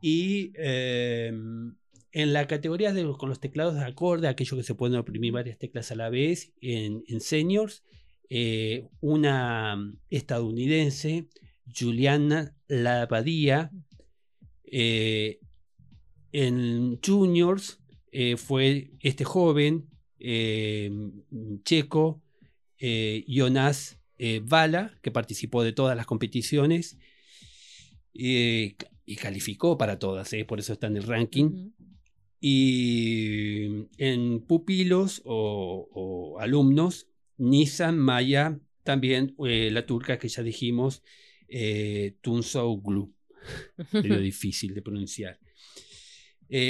Y 0.02 0.52
em, 0.56 1.76
en 2.12 2.32
la 2.34 2.46
categoría 2.46 2.92
de, 2.92 3.10
con 3.16 3.30
los 3.30 3.40
teclados 3.40 3.76
de 3.76 3.84
acorde, 3.84 4.28
aquellos 4.28 4.58
que 4.58 4.64
se 4.64 4.74
pueden 4.74 4.98
oprimir 4.98 5.32
varias 5.32 5.58
teclas 5.58 5.90
a 5.90 5.94
la 5.94 6.10
vez, 6.10 6.52
en, 6.60 7.02
seniors, 7.20 7.82
eh, 8.28 8.88
una 9.00 9.78
estadounidense, 10.10 11.28
Juliana 11.74 12.54
Lavadía, 12.68 13.70
en 16.34 16.98
juniors 17.04 17.78
fue 18.36 18.90
este 19.00 19.24
joven 19.24 19.88
checo, 21.64 22.22
Jonas 23.26 24.02
eh, 24.24 24.40
Bala, 24.40 24.96
que 25.02 25.10
participó 25.10 25.64
de 25.64 25.72
todas 25.72 25.96
las 25.96 26.06
competiciones 26.06 26.96
eh, 28.14 28.76
y 29.04 29.16
calificó 29.16 29.76
para 29.76 29.98
todas, 29.98 30.32
eh, 30.32 30.44
por 30.44 30.58
eso 30.58 30.72
está 30.72 30.86
en 30.86 30.96
el 30.96 31.04
ranking. 31.04 31.70
Y 32.40 33.86
en 33.98 34.40
pupilos 34.46 35.22
o, 35.24 36.36
alumnos, 36.40 37.06
Nisan 37.38 37.98
Maya, 37.98 38.58
también 38.82 39.34
la 39.38 39.86
turca 39.86 40.18
que 40.18 40.28
ya 40.28 40.42
dijimos, 40.42 41.02
eh, 41.48 42.16
Tunsoğlu, 42.20 43.14
medio 43.92 44.20
difícil 44.20 44.74
de 44.74 44.82
pronunciar. 44.82 45.38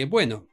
bueno, 0.09 0.47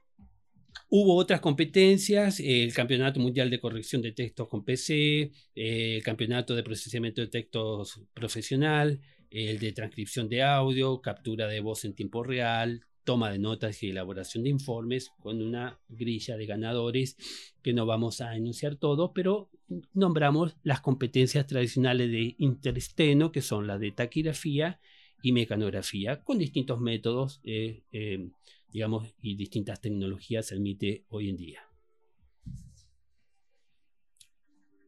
Hubo 0.92 1.16
otras 1.16 1.40
competencias, 1.40 2.40
el 2.40 2.74
Campeonato 2.74 3.20
Mundial 3.20 3.52
de 3.52 3.60
Corrección 3.60 4.02
de 4.02 4.12
Textos 4.12 4.48
con 4.48 4.66
PC, 4.66 5.32
el 5.54 6.02
Campeonato 6.02 6.56
de 6.56 6.64
Procesamiento 6.64 7.22
de 7.22 7.28
Textos 7.28 8.02
Profesional, 8.12 9.00
el 9.32 9.60
de 9.60 9.72
transcripción 9.72 10.30
de 10.30 10.44
audio, 10.44 11.02
captura 11.02 11.48
de 11.48 11.60
voz 11.60 11.86
en 11.86 11.94
tiempo 11.94 12.24
real, 12.24 12.86
toma 13.04 13.32
de 13.32 13.40
notas 13.40 13.82
y 13.84 13.90
elaboración 13.90 14.44
de 14.44 14.50
informes, 14.50 15.12
con 15.20 15.42
una 15.42 15.80
grilla 15.88 16.38
de 16.38 16.46
ganadores 16.46 17.18
que 17.62 17.74
no 17.74 17.86
vamos 17.86 18.22
a 18.22 18.36
enunciar 18.36 18.76
todo, 18.76 19.14
pero 19.14 19.50
nombramos 19.94 20.58
las 20.64 20.82
competencias 20.82 21.48
tradicionales 21.48 22.12
de 22.12 22.36
interesteno, 22.38 23.32
que 23.32 23.42
son 23.42 23.68
las 23.68 23.80
de 23.80 23.92
taquigrafía 23.92 24.80
y 25.22 25.32
mecanografía, 25.32 26.24
con 26.24 26.38
distintos 26.38 26.80
métodos. 26.80 27.42
Eh, 27.44 27.84
eh, 27.92 28.30
digamos, 28.72 29.14
y 29.22 29.36
distintas 29.36 29.82
tecnologías 29.82 30.52
admite 30.52 31.06
hoy 31.10 31.30
en 31.30 31.38
día. 31.38 31.62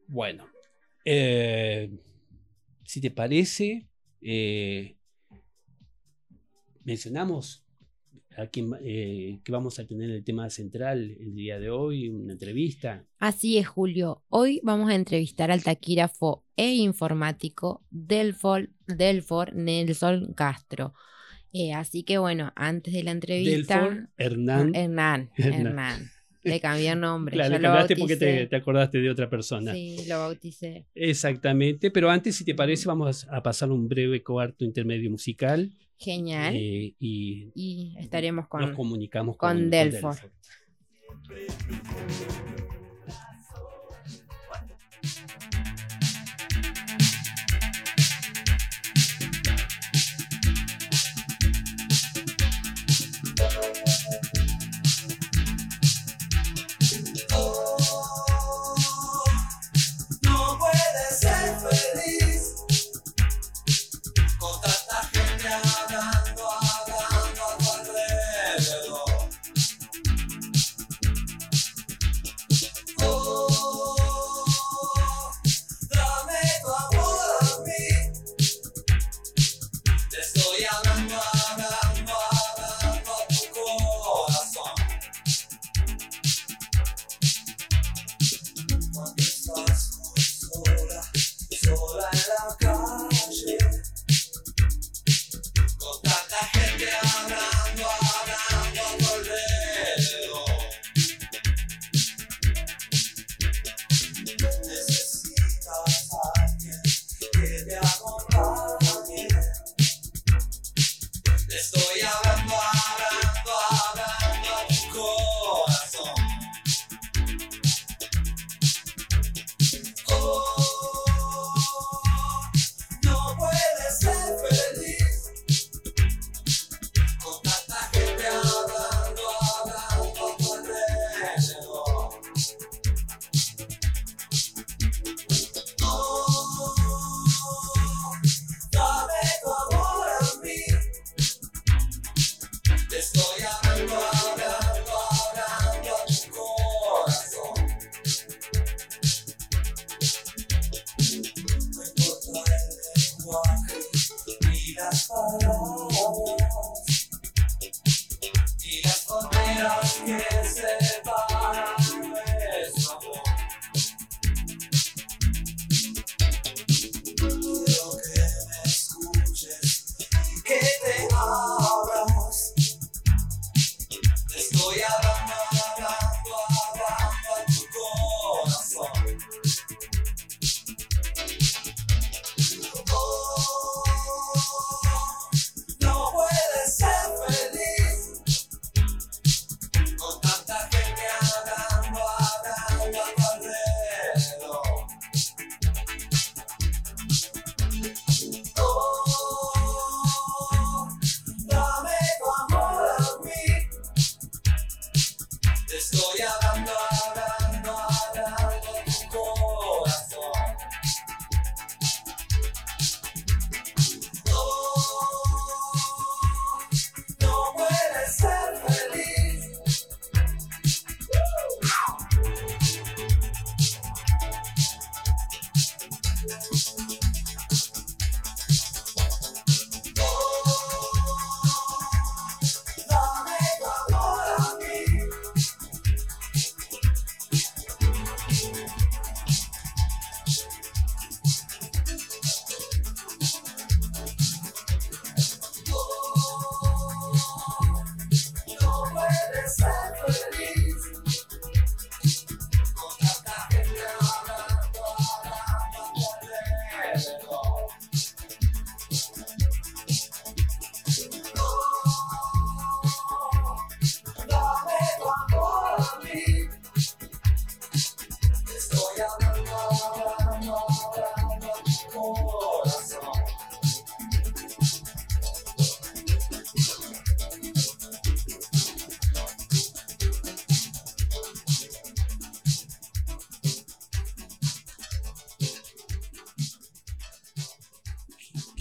Bueno, 0.07 0.48
eh, 1.05 1.89
si 2.86 3.01
te 3.01 3.12
parece, 3.12 3.88
eh, 4.22 4.98
mencionamos 6.84 7.66
eh, 8.38 9.40
que 9.44 9.51
vamos 9.51 9.78
a 9.80 9.86
tener 9.86 10.10
el 10.10 10.24
tema 10.24 10.50
central 10.50 11.18
el 11.20 11.36
día 11.36 11.60
de 11.60 11.70
hoy, 11.70 12.10
una 12.10 12.34
entrevista. 12.34 13.06
Así 13.20 13.58
es, 13.58 13.68
Julio. 13.68 14.24
Hoy 14.30 14.62
vamos 14.63 14.90
a 14.90 14.96
entrevistar 14.96 15.51
al 15.51 15.63
taquígrafo 15.63 16.46
e 16.56 16.74
informático 16.75 17.84
Delfor, 17.90 18.70
Delfor 18.88 19.54
Nelson 19.54 20.34
Castro. 20.34 20.94
Eh, 21.54 21.74
así 21.74 22.04
que 22.04 22.18
bueno, 22.18 22.54
antes 22.56 22.94
de 22.94 23.04
la 23.04 23.12
entrevista. 23.12 24.08
Hernán. 24.18 24.74
Hernán. 24.74 25.30
Hernán. 25.36 26.10
Le 26.43 26.60
cambié 26.60 26.95
nombre. 26.95 27.33
Claro, 27.33 27.55
le 27.55 27.62
cambiaste 27.62 27.95
porque 27.95 28.17
te, 28.17 28.55
acordaste 28.55 29.00
de 29.00 29.10
otra 29.10 29.29
persona. 29.29 29.74
Sí, 29.74 30.05
lo 30.07 30.19
bauticé. 30.19 30.86
Exactamente, 30.95 31.91
pero 31.91 32.10
antes, 32.10 32.36
si 32.36 32.43
te 32.43 32.55
parece, 32.55 32.88
vamos 32.88 33.27
a 33.29 33.43
pasar 33.43 33.71
un 33.71 33.88
breve 33.88 34.24
cuarto 34.24 34.65
intermedio 34.65 35.10
musical. 35.12 35.71
Genial. 35.98 36.55
Eh, 36.55 36.93
y, 37.00 37.94
estaremos 38.00 38.48
con. 38.48 38.61
Nos 38.61 38.75
comunicamos 38.75 39.37
con, 39.37 39.50
con 39.50 39.70
Delfor. 39.70 40.16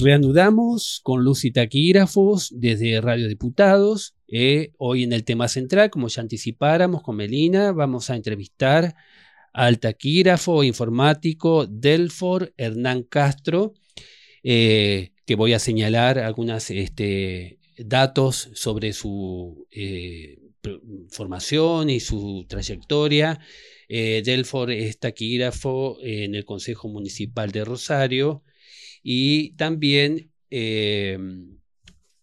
Reanudamos 0.03 1.01
con 1.03 1.25
luz 1.25 1.45
y 1.45 1.51
taquígrafos 1.51 2.49
desde 2.57 3.03
Radio 3.03 3.29
Diputados. 3.29 4.15
Eh, 4.29 4.73
hoy 4.79 5.03
en 5.03 5.13
el 5.13 5.25
tema 5.25 5.47
central, 5.47 5.91
como 5.91 6.09
ya 6.09 6.23
anticipáramos 6.23 7.03
con 7.03 7.17
Melina, 7.17 7.73
vamos 7.73 8.09
a 8.09 8.17
entrevistar 8.17 8.95
al 9.53 9.79
taquígrafo 9.79 10.65
informático 10.65 11.67
Delfor 11.67 12.55
Hernán 12.57 13.03
Castro, 13.03 13.75
eh, 14.43 15.13
que 15.27 15.35
voy 15.35 15.53
a 15.53 15.59
señalar 15.59 16.19
algunos 16.19 16.71
este, 16.71 17.59
datos 17.77 18.49
sobre 18.55 18.95
su 18.95 19.67
eh, 19.71 20.39
formación 21.11 21.91
y 21.91 22.01
su 22.01 22.47
trayectoria. 22.49 23.39
Delfor 23.87 24.71
es 24.71 24.99
taquígrafo 24.99 25.99
en 26.01 26.37
el 26.37 26.47
Consejo 26.47 26.89
Municipal 26.89 27.51
de 27.51 27.65
Rosario 27.67 28.45
y 29.03 29.53
también, 29.53 30.31
eh, 30.51 31.19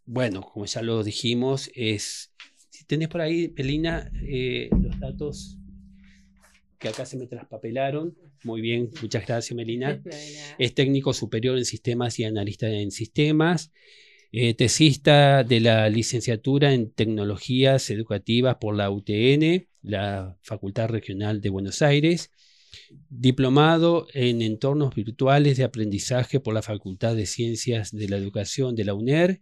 bueno, 0.05 0.41
como 0.41 0.65
ya 0.65 0.81
lo 0.81 1.03
dijimos, 1.03 1.69
es, 1.73 2.31
si 2.69 2.85
tenés 2.85 3.07
por 3.07 3.21
ahí, 3.21 3.47
Pelina, 3.47 4.11
eh, 4.21 4.69
los 4.79 4.99
datos 4.99 5.57
que 6.79 6.89
acá 6.89 7.05
se 7.05 7.17
me 7.17 7.27
traspapelaron. 7.27 8.15
Muy 8.43 8.61
bien, 8.61 8.91
muchas 9.01 9.25
gracias, 9.25 9.55
Melina. 9.55 10.01
Es 10.59 10.75
técnico 10.75 11.13
superior 11.13 11.57
en 11.57 11.65
sistemas 11.65 12.19
y 12.19 12.23
analista 12.23 12.69
en 12.69 12.91
sistemas. 12.91 13.71
Eh, 14.31 14.53
tesista 14.53 15.43
de 15.43 15.59
la 15.61 15.89
licenciatura 15.89 16.73
en 16.73 16.91
tecnologías 16.91 17.89
educativas 17.89 18.57
por 18.57 18.75
la 18.75 18.91
UTN, 18.91 19.67
la 19.81 20.37
Facultad 20.41 20.89
Regional 20.89 21.41
de 21.41 21.49
Buenos 21.49 21.81
Aires 21.81 22.29
diplomado 23.10 24.08
en 24.13 24.41
entornos 24.41 24.95
virtuales 24.95 25.58
de 25.58 25.63
aprendizaje 25.63 26.39
por 26.39 26.53
la 26.53 26.62
Facultad 26.62 27.15
de 27.15 27.25
Ciencias 27.25 27.91
de 27.91 28.08
la 28.10 28.17
Educación 28.17 28.75
de 28.75 28.86
la 28.86 28.93
UNER 28.93 29.41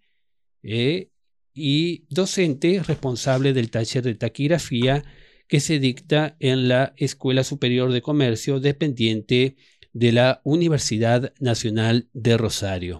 eh, 0.64 1.10
y 1.54 2.06
docente 2.14 2.82
responsable 2.86 3.54
del 3.54 3.72
taller 3.72 4.04
de 4.04 4.16
taquigrafía 4.16 5.04
que 5.48 5.60
se 5.60 5.80
dicta 5.80 6.36
en 6.40 6.68
la 6.68 6.94
Escuela 6.98 7.44
Superior 7.44 7.92
de 7.92 8.02
Comercio 8.02 8.60
dependiente 8.60 9.56
de 9.94 10.12
la 10.12 10.42
Universidad 10.44 11.34
Nacional 11.40 12.10
de 12.14 12.38
Rosario. 12.38 13.00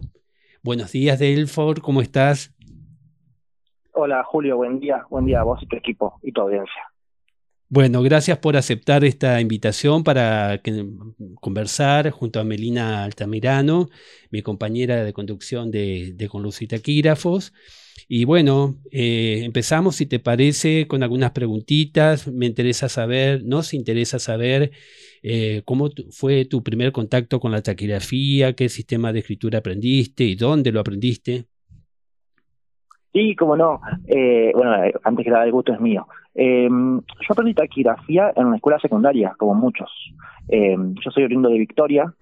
Buenos 0.64 0.92
días, 0.92 1.20
Delfor, 1.20 1.82
¿cómo 1.82 2.02
estás? 2.02 2.56
Hola, 3.98 4.24
Julio, 4.24 4.58
buen 4.58 4.80
día. 4.80 5.06
Buen 5.10 5.26
día 5.26 5.40
a 5.40 5.44
vos 5.44 5.62
y 5.64 5.68
tu 5.68 5.76
equipo 5.76 6.20
y 6.22 6.32
tu 6.32 6.42
audiencia. 6.42 6.95
Bueno, 7.68 8.04
gracias 8.04 8.38
por 8.38 8.58
aceptar 8.58 9.04
esta 9.04 9.42
invitación 9.42 10.04
para 10.04 10.62
conversar 11.42 12.12
junto 12.12 12.40
a 12.40 12.44
Melina 12.44 13.04
Altamirano, 13.04 13.90
mi 14.30 14.44
compañera 14.44 15.04
de 15.04 15.14
conducción 15.14 15.72
de, 15.72 16.14
de 16.16 16.30
Con 16.30 16.44
Luz 16.44 16.62
y 16.62 16.68
Taquígrafos. 16.68 17.54
Y 18.08 18.26
bueno, 18.26 18.76
eh, 18.92 19.42
empezamos, 19.44 19.96
si 19.96 20.06
te 20.06 20.20
parece, 20.20 20.88
con 20.88 21.02
algunas 21.02 21.32
preguntitas. 21.32 22.28
Me 22.28 22.46
interesa 22.46 22.88
saber, 22.88 23.44
nos 23.44 23.74
interesa 23.74 24.20
saber 24.20 24.72
eh, 25.24 25.64
cómo 25.66 25.90
fue 26.12 26.46
tu 26.46 26.62
primer 26.62 26.92
contacto 26.92 27.40
con 27.40 27.52
la 27.52 27.64
taquigrafía, 27.64 28.54
qué 28.54 28.70
sistema 28.70 29.12
de 29.12 29.20
escritura 29.20 29.60
aprendiste 29.60 30.24
y 30.24 30.36
dónde 30.36 30.72
lo 30.72 30.82
aprendiste. 30.82 31.46
Sí, 33.12 33.36
cómo 33.36 33.58
no. 33.58 33.82
Eh, 34.08 34.52
bueno, 34.54 34.72
antes 35.04 35.24
que 35.24 35.32
nada, 35.32 35.46
el 35.46 35.52
gusto 35.52 35.74
es 35.74 35.80
mío. 35.80 36.06
Eh, 36.36 36.68
yo 36.70 37.32
aprendí 37.32 37.54
taquigrafía 37.54 38.34
en 38.36 38.48
una 38.48 38.58
escuela 38.58 38.80
secundaria, 38.80 39.34
como 39.38 39.56
muchos. 39.56 39.90
Eh, 40.50 40.76
yo 40.78 41.12
soy 41.12 41.24
oriundo 41.24 41.50
de 41.50 41.58
Victoria 41.58 42.14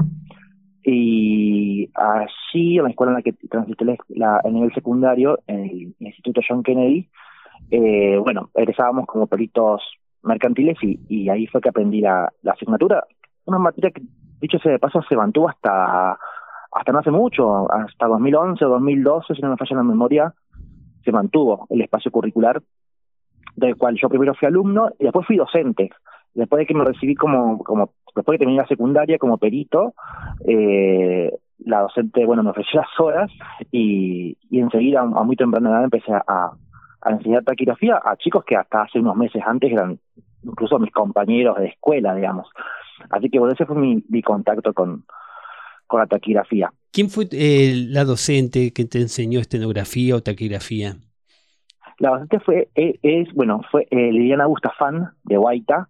y 0.84 1.90
allí, 1.96 2.78
en 2.78 2.84
la 2.84 2.90
escuela 2.90 3.12
en 3.12 3.16
la 3.18 3.22
que 3.22 3.34
transité 3.50 3.86
la, 4.10 4.40
el 4.44 4.54
nivel 4.54 4.74
secundario, 4.74 5.40
en 5.48 5.66
el 5.66 5.96
Instituto 6.00 6.42
John 6.48 6.62
Kennedy, 6.62 7.10
eh, 7.72 8.18
bueno, 8.18 8.50
egresábamos 8.54 9.08
como 9.08 9.28
peritos 9.28 9.82
mercantiles 10.22 10.78
y, 10.82 11.00
y 11.10 11.30
ahí 11.30 11.48
fue 11.48 11.62
que 11.62 11.70
aprendí 11.70 12.02
la, 12.02 12.32
la 12.44 12.52
asignatura. 12.52 13.04
Una 13.46 13.60
materia 13.60 13.92
que, 13.92 14.04
dicho 14.40 14.60
sea 14.60 14.72
de 14.72 14.80
paso, 14.80 15.02
se 15.08 15.16
mantuvo 15.16 15.50
hasta 15.50 16.18
hasta 16.76 16.92
no 16.92 17.00
hace 17.00 17.12
mucho, 17.12 17.72
hasta 17.72 18.08
2011 18.08 18.66
o 18.66 18.70
2012, 18.70 19.36
si 19.36 19.42
no 19.42 19.50
me 19.50 19.58
falla 19.58 19.78
la 19.78 19.84
memoria, 19.84 20.34
se 21.04 21.12
mantuvo 21.12 21.68
el 21.70 21.82
espacio 21.82 22.12
curricular 22.12 22.62
del 23.56 23.76
cual 23.76 23.98
yo 24.02 24.10
primero 24.10 24.34
fui 24.34 24.48
alumno 24.48 24.90
y 25.00 25.04
después 25.04 25.26
fui 25.26 25.38
docente. 25.38 25.90
Después 26.34 26.60
de 26.60 26.66
que 26.66 26.74
me 26.74 26.84
recibí 26.84 27.16
como, 27.16 27.60
como 27.60 27.92
después 28.16 28.34
de 28.34 28.38
que 28.38 28.46
terminé 28.46 28.62
la 28.62 28.68
secundaria 28.68 29.18
como 29.18 29.38
perito, 29.38 29.94
eh, 30.48 31.32
la 31.60 31.82
docente, 31.82 32.26
bueno, 32.26 32.44
me 32.44 32.50
ofreció 32.50 32.82
las 32.82 33.00
horas 33.00 33.32
y, 33.72 34.38
y 34.50 34.60
enseguida 34.60 35.02
a 35.02 35.24
muy 35.24 35.36
temprana 35.36 35.70
edad 35.70 35.84
empecé 35.84 36.12
a, 36.14 36.52
enseñar 37.06 37.44
taquigrafía 37.44 38.02
a 38.04 38.16
chicos 38.16 38.46
que 38.46 38.56
hasta 38.56 38.84
hace 38.84 38.98
unos 39.00 39.18
meses 39.18 39.44
antes 39.46 39.70
eran 39.70 40.00
incluso 40.42 40.80
mis 40.80 40.92
compañeros 40.92 41.58
de 41.58 41.68
escuela, 41.68 42.16
digamos. 42.16 42.48
Así 43.10 43.30
que 43.30 43.40
bueno, 43.40 43.54
ese 43.54 43.66
fue 43.66 43.76
mi, 43.76 44.04
mi 44.08 44.22
contacto 44.22 44.74
con, 44.74 45.04
con 45.88 46.00
la 46.00 46.08
taquigrafía. 46.08 46.72
¿Quién 46.92 47.10
fue 47.10 47.28
eh, 47.32 47.74
la 47.90 48.06
docente 48.06 48.72
que 48.72 48.86
te 48.86 49.02
enseñó 49.02 49.40
estenografía 49.40 50.16
o 50.16 50.22
taquigrafía? 50.22 50.96
La 52.00 52.10
docente 52.10 52.40
fue, 52.40 52.70
e, 52.76 53.00
es, 53.02 53.34
bueno, 53.34 53.62
fue 53.72 53.88
eh, 53.92 54.12
Liliana 54.12 54.46
Gustafán 54.46 55.12
de 55.24 55.38
Guaita, 55.38 55.90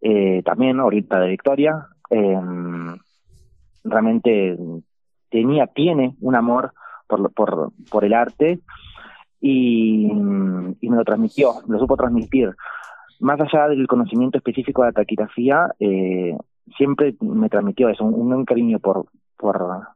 eh, 0.00 0.42
también 0.44 0.80
ahorita 0.80 1.20
de 1.20 1.28
Victoria. 1.28 1.86
Eh, 2.10 2.40
realmente 3.84 4.56
tenía, 5.30 5.66
tiene 5.66 6.14
un 6.20 6.36
amor 6.36 6.72
por, 7.06 7.32
por, 7.32 7.72
por 7.90 8.04
el 8.04 8.14
arte 8.14 8.60
y, 9.40 10.06
y 10.06 10.90
me 10.90 10.96
lo 10.96 11.04
transmitió, 11.04 11.54
lo 11.66 11.78
supo 11.78 11.96
transmitir. 11.96 12.54
Más 13.20 13.40
allá 13.40 13.68
del 13.68 13.86
conocimiento 13.86 14.38
específico 14.38 14.82
de 14.82 14.88
la 14.88 14.92
taquigrafía, 14.92 15.70
eh, 15.78 16.36
siempre 16.76 17.14
me 17.20 17.48
transmitió 17.48 17.88
eso, 17.88 18.04
un, 18.04 18.32
un 18.32 18.44
cariño 18.44 18.78
por, 18.78 19.06
por, 19.36 19.86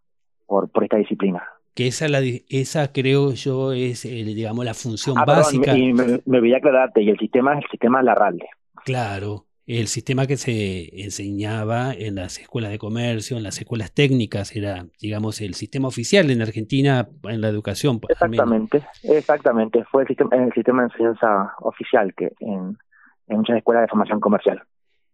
por 0.46 0.84
esta 0.84 0.96
disciplina 0.96 1.42
que 1.76 1.86
esa, 1.88 2.08
la, 2.08 2.20
esa 2.48 2.90
creo 2.90 3.32
yo 3.32 3.72
es, 3.72 4.06
eh, 4.06 4.24
digamos, 4.24 4.64
la 4.64 4.72
función 4.72 5.16
ah, 5.18 5.26
básica. 5.26 5.72
Perdón, 5.72 5.92
me, 5.94 6.20
me, 6.24 6.40
voy 6.40 6.54
a 6.54 6.56
aclararte, 6.56 7.02
y 7.02 7.10
el 7.10 7.18
sistema 7.18 7.52
es 7.52 7.64
el 7.64 7.70
sistema 7.70 8.02
Larralde. 8.02 8.46
Claro, 8.86 9.44
el 9.66 9.86
sistema 9.86 10.26
que 10.26 10.38
se 10.38 11.02
enseñaba 11.04 11.92
en 11.92 12.14
las 12.14 12.38
escuelas 12.38 12.70
de 12.70 12.78
comercio, 12.78 13.36
en 13.36 13.42
las 13.42 13.58
escuelas 13.58 13.92
técnicas, 13.92 14.56
era, 14.56 14.86
digamos, 15.02 15.42
el 15.42 15.52
sistema 15.52 15.86
oficial 15.88 16.30
en 16.30 16.40
Argentina 16.40 17.08
en 17.24 17.42
la 17.42 17.48
educación. 17.48 18.00
Exactamente, 18.08 18.82
exactamente, 19.02 19.84
fue 19.84 20.02
el 20.02 20.08
sistema, 20.08 20.34
el 20.34 20.52
sistema 20.54 20.82
de 20.82 20.88
enseñanza 20.88 21.52
oficial 21.60 22.14
que 22.14 22.32
en, 22.40 22.78
en 23.28 23.36
muchas 23.36 23.58
escuelas 23.58 23.82
de 23.82 23.88
formación 23.88 24.18
comercial. 24.18 24.62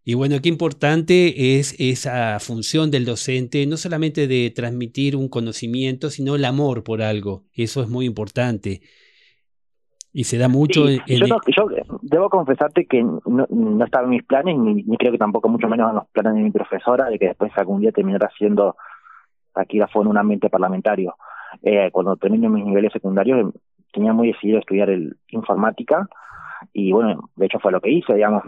Y 0.04 0.14
bueno, 0.14 0.36
qué 0.42 0.48
importante 0.48 1.58
es 1.58 1.76
esa 1.78 2.40
función 2.40 2.90
del 2.90 3.04
docente, 3.04 3.64
no 3.66 3.76
solamente 3.76 4.26
de 4.26 4.52
transmitir 4.54 5.14
un 5.14 5.28
conocimiento, 5.28 6.10
sino 6.10 6.34
el 6.34 6.44
amor 6.44 6.82
por 6.82 7.02
algo. 7.02 7.44
Eso 7.54 7.82
es 7.82 7.88
muy 7.88 8.06
importante. 8.06 8.80
Y 10.12 10.24
se 10.24 10.38
da 10.38 10.48
mucho 10.48 10.88
sí, 10.88 11.00
en, 11.06 11.20
yo, 11.20 11.36
yo, 11.56 11.68
debo 12.02 12.28
confesarte 12.28 12.84
que 12.86 13.02
no, 13.02 13.46
no, 13.48 13.84
estaba 13.84 14.04
en 14.04 14.10
mis 14.10 14.24
planes, 14.24 14.58
ni, 14.58 14.74
ni, 14.82 14.96
creo 14.96 15.12
que 15.12 15.18
tampoco 15.18 15.48
mucho 15.48 15.68
menos 15.68 15.88
en 15.88 15.96
los 15.96 16.06
planes 16.08 16.34
de 16.34 16.40
mi 16.40 16.50
profesora, 16.50 17.08
de 17.08 17.18
que 17.18 17.28
después 17.28 17.52
algún 17.56 17.80
día 17.80 17.92
terminara 17.92 18.28
siendo 18.36 18.76
aquí 19.54 19.80
fue 19.92 20.02
en 20.02 20.08
un 20.08 20.18
ambiente 20.18 20.50
parlamentario. 20.50 21.14
Eh, 21.62 21.90
cuando 21.92 22.16
terminé 22.16 22.48
mis 22.48 22.64
niveles 22.64 22.92
secundarios 22.92 23.54
tenía 23.92 24.12
muy 24.12 24.28
decidido 24.28 24.58
estudiar 24.58 24.90
el 24.90 25.16
informática 25.28 26.08
y 26.72 26.92
bueno, 26.92 27.30
de 27.36 27.46
hecho 27.46 27.58
fue 27.58 27.72
lo 27.72 27.80
que 27.80 27.90
hice, 27.90 28.14
digamos, 28.14 28.42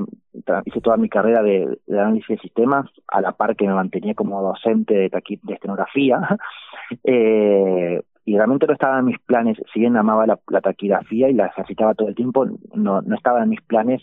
hice 0.65 0.81
toda 0.81 0.97
mi 0.97 1.09
carrera 1.09 1.43
de, 1.43 1.79
de 1.87 2.01
análisis 2.01 2.29
de 2.29 2.39
sistemas 2.39 2.89
a 3.09 3.21
la 3.21 3.33
par 3.33 3.57
que 3.57 3.67
me 3.67 3.75
mantenía 3.75 4.15
como 4.15 4.43
docente 4.43 4.95
de, 4.95 5.11
taqui, 5.11 5.41
de 5.43 5.55
estenografía, 5.55 6.39
eh, 7.05 8.03
y 8.27 8.37
realmente 8.37 8.67
no 8.67 8.73
estaba 8.73 8.99
en 8.99 9.05
mis 9.07 9.19
planes, 9.21 9.59
si 9.73 9.81
bien 9.81 9.97
amaba 9.97 10.27
la, 10.27 10.39
la 10.49 10.61
taquigrafía 10.61 11.29
y 11.29 11.35
la 11.35 11.47
ejercitaba 11.47 11.95
todo 11.95 12.09
el 12.09 12.15
tiempo, 12.15 12.47
no, 12.75 13.03
no 13.03 13.17
estaba 13.17 13.43
en 13.43 13.51
mis 13.51 13.61
planes 13.61 14.03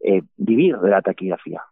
eh, 0.00 0.22
vivir 0.36 0.76
de 0.78 0.90
la 0.90 1.00
taquigrafía. 1.00 1.62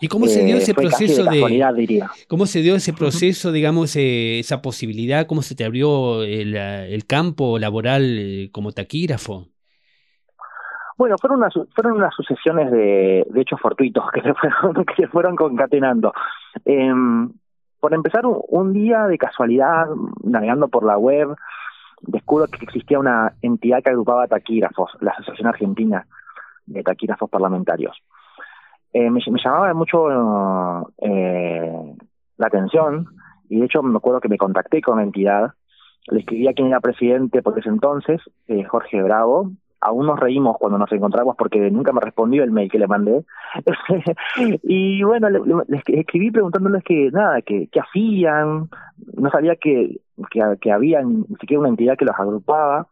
¿Y 0.00 0.08
cómo 0.08 0.26
se 0.26 0.44
dio 0.44 0.56
eh, 0.56 0.58
ese 0.58 0.72
proceso 0.72 1.24
de, 1.24 1.40
de 1.40 1.72
diría. 1.74 2.10
cómo 2.26 2.46
se 2.46 2.62
dio 2.62 2.74
ese 2.74 2.92
proceso, 2.94 3.52
digamos, 3.52 3.96
eh, 3.96 4.38
esa 4.38 4.62
posibilidad, 4.62 5.26
cómo 5.26 5.42
se 5.42 5.54
te 5.54 5.64
abrió 5.64 6.22
el, 6.22 6.56
el 6.56 7.04
campo 7.06 7.58
laboral 7.58 8.48
como 8.52 8.72
taquígrafo? 8.72 9.48
Bueno, 11.00 11.16
fueron 11.18 11.38
unas, 11.38 11.54
fueron 11.74 11.94
unas 11.94 12.14
sucesiones 12.14 12.70
de, 12.70 13.26
de 13.26 13.40
hechos 13.40 13.58
fortuitos 13.58 14.04
que 14.12 14.20
se 14.20 14.34
fueron, 14.34 14.84
que 14.84 14.94
se 14.96 15.08
fueron 15.08 15.34
concatenando. 15.34 16.12
Eh, 16.66 16.92
por 17.80 17.94
empezar, 17.94 18.24
un, 18.26 18.74
día 18.74 19.06
de 19.06 19.16
casualidad, 19.16 19.86
navegando 20.22 20.68
por 20.68 20.84
la 20.84 20.98
web, 20.98 21.34
descubro 22.02 22.48
que 22.48 22.62
existía 22.66 22.98
una 22.98 23.32
entidad 23.40 23.82
que 23.82 23.88
agrupaba 23.88 24.26
taquígrafos, 24.26 24.90
la 25.00 25.12
Asociación 25.12 25.48
Argentina 25.48 26.06
de 26.66 26.82
Taquígrafos 26.82 27.30
Parlamentarios. 27.30 27.96
Eh, 28.92 29.08
me, 29.08 29.20
me, 29.26 29.40
llamaba 29.42 29.72
mucho 29.72 30.86
eh, 30.98 31.96
la 32.36 32.46
atención 32.46 33.06
y 33.48 33.60
de 33.60 33.64
hecho 33.64 33.82
me 33.82 33.96
acuerdo 33.96 34.20
que 34.20 34.28
me 34.28 34.36
contacté 34.36 34.82
con 34.82 34.98
la 34.98 35.04
entidad 35.04 35.54
le 36.08 36.20
escribí 36.20 36.48
a 36.48 36.52
quien 36.52 36.68
era 36.68 36.80
presidente 36.80 37.42
por 37.42 37.58
ese 37.58 37.68
entonces, 37.68 38.20
eh, 38.48 38.64
Jorge 38.64 39.02
Bravo, 39.02 39.50
aún 39.80 40.06
nos 40.06 40.18
reímos 40.18 40.56
cuando 40.58 40.78
nos 40.78 40.92
encontramos 40.92 41.36
porque 41.36 41.70
nunca 41.70 41.92
me 41.92 42.00
respondió 42.00 42.44
el 42.44 42.50
mail 42.50 42.70
que 42.70 42.78
le 42.78 42.86
mandé. 42.86 43.24
y 44.62 45.02
bueno, 45.02 45.28
le, 45.30 45.40
escribí 45.86 46.30
preguntándoles 46.30 46.84
que 46.84 47.10
nada, 47.10 47.40
que, 47.42 47.68
que 47.68 47.80
hacían, 47.80 48.68
no 49.14 49.30
sabía 49.30 49.56
que, 49.56 50.00
que, 50.30 50.42
que 50.60 50.72
había 50.72 51.02
ni 51.02 51.24
siquiera 51.40 51.60
una 51.60 51.70
entidad 51.70 51.96
que 51.96 52.04
los 52.04 52.18
agrupaba. 52.18 52.88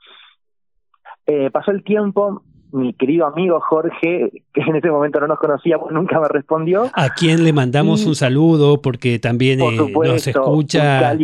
Eh, 1.27 1.51
pasó 1.51 1.73
el 1.73 1.85
tiempo, 1.85 2.43
mi 2.73 2.95
querido 2.95 3.27
amigo 3.27 3.61
Jorge, 3.61 4.45
que 4.55 4.61
en 4.61 4.77
ese 4.77 4.91
momento 4.91 5.21
no 5.21 5.27
nos 5.29 5.39
conocía, 5.39 5.79
pues 5.79 5.93
nunca 5.93 6.21
me 6.21 6.29
respondió. 6.29 6.91
A 6.95 7.11
quien 7.11 7.45
le 7.45 7.53
mandamos 7.53 8.07
un 8.07 8.15
saludo 8.15 8.81
porque 8.81 9.19
también 9.19 9.61
eh, 9.61 9.93
nos 9.93 10.27
escucha 10.27 11.17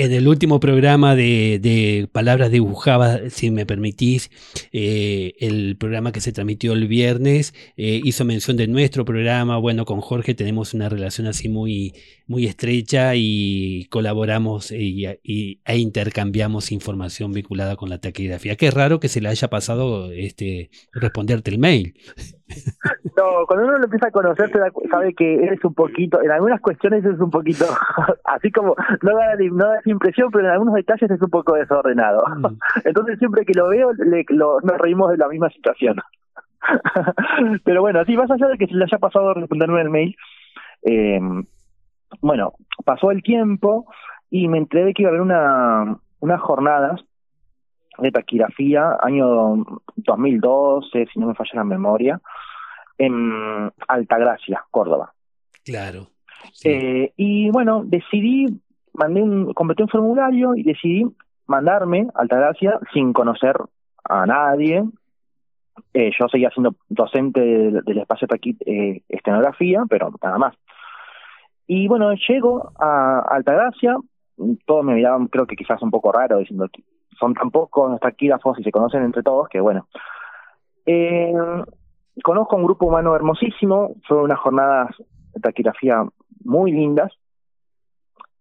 en 0.00 0.12
el 0.14 0.28
último 0.28 0.60
programa 0.60 1.14
de, 1.14 2.08
Palabras 2.10 2.50
Dibujadas, 2.50 3.34
si 3.34 3.50
me 3.50 3.66
permitís, 3.66 4.30
eh, 4.72 5.34
el 5.40 5.76
programa 5.76 6.10
que 6.10 6.22
se 6.22 6.32
transmitió 6.32 6.72
el 6.72 6.88
viernes, 6.88 7.52
eh, 7.76 8.00
hizo 8.02 8.24
mención 8.24 8.56
de 8.56 8.66
nuestro 8.66 9.04
programa. 9.04 9.58
Bueno, 9.58 9.84
con 9.84 10.00
Jorge 10.00 10.34
tenemos 10.34 10.72
una 10.72 10.88
relación 10.88 11.26
así 11.26 11.50
muy, 11.50 11.92
muy 12.26 12.46
estrecha 12.46 13.14
y 13.14 13.88
colaboramos 13.90 14.70
e 14.72 15.20
intercambiamos 15.66 16.72
información 16.72 17.32
vinculada 17.32 17.76
con 17.76 17.90
la 17.90 17.98
taquigrafía. 17.98 18.56
Qué 18.56 18.70
raro 18.70 19.00
que 19.00 19.08
se 19.08 19.20
le 19.20 19.28
haya 19.28 19.48
pasado 19.48 20.12
este, 20.12 20.70
responderte 20.94 21.50
el 21.50 21.58
mail. 21.58 21.94
No, 23.16 23.46
cuando 23.46 23.66
uno 23.66 23.78
lo 23.78 23.84
empieza 23.84 24.08
a 24.08 24.10
conocer, 24.10 24.50
sabe 24.90 25.14
que 25.14 25.34
eres 25.34 25.62
un 25.64 25.74
poquito, 25.74 26.22
en 26.22 26.30
algunas 26.30 26.60
cuestiones 26.60 27.04
es 27.04 27.18
un 27.20 27.30
poquito, 27.30 27.64
así 28.24 28.50
como, 28.50 28.74
no 29.02 29.16
da, 29.16 29.36
no 29.52 29.66
da 29.66 29.80
impresión, 29.84 30.30
pero 30.30 30.46
en 30.46 30.52
algunos 30.52 30.74
detalles 30.74 31.10
es 31.10 31.20
un 31.20 31.30
poco 31.30 31.54
desordenado. 31.54 32.22
Mm. 32.26 32.46
Entonces 32.84 33.18
siempre 33.18 33.44
que 33.44 33.54
lo 33.54 33.68
veo, 33.68 33.92
le, 33.92 34.24
nos 34.30 34.78
reímos 34.78 35.10
de 35.10 35.18
la 35.18 35.28
misma 35.28 35.50
situación. 35.50 35.96
pero 37.64 37.80
bueno, 37.80 38.04
sí, 38.04 38.16
más 38.16 38.30
allá 38.30 38.48
de 38.48 38.58
que 38.58 38.66
se 38.66 38.74
le 38.74 38.84
haya 38.84 38.98
pasado 38.98 39.30
a 39.30 39.34
responderme 39.34 39.80
el 39.82 39.90
mail, 39.90 40.16
eh, 40.82 41.20
bueno, 42.20 42.54
pasó 42.84 43.10
el 43.10 43.22
tiempo 43.22 43.86
y 44.30 44.48
me 44.48 44.58
enteré 44.58 44.84
de 44.84 44.94
que 44.94 45.02
iba 45.02 45.10
a 45.10 45.12
haber 45.12 45.22
una, 45.22 45.98
unas 46.20 46.40
jornadas 46.40 47.00
de 48.00 48.10
taquigrafía, 48.10 48.96
año 49.00 49.64
2012, 49.96 51.06
si 51.12 51.18
no 51.18 51.26
me 51.28 51.34
falla 51.34 51.50
la 51.54 51.64
memoria, 51.64 52.20
en 52.98 53.72
Altagracia, 53.88 54.64
Córdoba. 54.70 55.12
Claro. 55.64 56.08
Eh, 56.64 57.12
y 57.16 57.50
bueno, 57.50 57.82
decidí, 57.84 58.46
mandé 58.92 59.22
un, 59.22 59.52
completé 59.54 59.82
un 59.82 59.88
formulario 59.88 60.54
y 60.54 60.62
decidí 60.62 61.06
mandarme 61.46 62.06
a 62.14 62.22
Altagracia 62.22 62.78
sin 62.92 63.12
conocer 63.12 63.56
a 64.04 64.26
nadie. 64.26 64.84
Eh, 65.94 66.10
yo 66.18 66.28
seguía 66.28 66.50
siendo 66.50 66.74
docente 66.88 67.40
del, 67.40 67.98
espacio 67.98 68.28
de 68.28 68.56
eh, 68.66 69.02
estenografía, 69.08 69.82
pero 69.88 70.12
nada 70.22 70.38
más. 70.38 70.54
Y 71.66 71.88
bueno, 71.88 72.12
llego 72.28 72.72
a 72.78 73.20
Altagracia, 73.30 73.96
todos 74.66 74.84
me 74.84 74.94
miraban, 74.94 75.28
creo 75.28 75.46
que 75.46 75.56
quizás 75.56 75.80
un 75.82 75.90
poco 75.90 76.12
raro, 76.12 76.38
diciendo 76.38 76.68
que 76.72 76.82
son 77.20 77.34
tan 77.34 77.50
pocos 77.50 78.00
y 78.58 78.64
se 78.64 78.72
conocen 78.72 79.04
entre 79.04 79.22
todos 79.22 79.48
que 79.48 79.60
bueno. 79.60 79.86
Eh, 80.86 81.32
conozco 82.24 82.56
un 82.56 82.64
grupo 82.64 82.86
humano 82.86 83.14
hermosísimo, 83.14 83.94
fueron 84.08 84.24
unas 84.24 84.40
jornadas 84.40 84.96
de 85.34 85.40
taquigrafía 85.40 86.04
muy 86.44 86.72
lindas. 86.72 87.12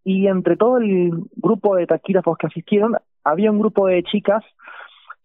Y 0.04 0.28
entre 0.28 0.56
todo 0.56 0.78
el 0.78 1.12
grupo 1.36 1.76
de 1.76 1.86
taquígrafos 1.86 2.38
que 2.38 2.48
asistieron, 2.48 2.96
había 3.24 3.52
un 3.52 3.60
grupo 3.60 3.88
de 3.88 4.02
chicas 4.04 4.44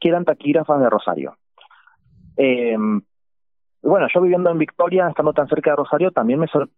que 0.00 0.08
eran 0.08 0.24
taquígrafas 0.24 0.80
de 0.80 0.90
Rosario. 0.90 1.36
Eh, 2.36 2.76
bueno, 3.84 4.06
yo 4.12 4.20
viviendo 4.22 4.50
en 4.50 4.58
Victoria, 4.58 5.08
estando 5.08 5.32
tan 5.32 5.46
cerca 5.46 5.70
de 5.70 5.76
Rosario, 5.76 6.10
también 6.10 6.40
me, 6.40 6.48
fue 6.48 6.68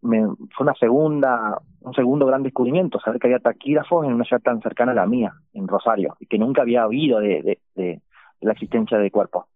una 0.61 0.75
segunda, 0.75 1.59
un 1.87 1.95
segundo 1.95 2.27
gran 2.27 2.43
descubrimiento, 2.43 3.01
saber 3.01 3.21
que 3.21 3.29
había 3.29 3.39
taquígrafos 3.39 4.05
en 4.05 4.13
una 4.13 4.25
ciudad 4.25 4.43
tan 4.43 4.61
cercana 4.61 4.93
a 4.93 4.97
la 4.97 5.07
mía, 5.07 5.33
en 5.55 5.69
Rosario, 5.69 6.17
y 6.21 6.27
que 6.27 6.39
nunca 6.39 6.63
había 6.63 6.87
oído 6.87 7.21
de, 7.21 7.59
de, 7.75 8.01
la 8.41 8.53
existencia 8.53 8.99
de 8.99 9.11
cuerpo. 9.11 9.47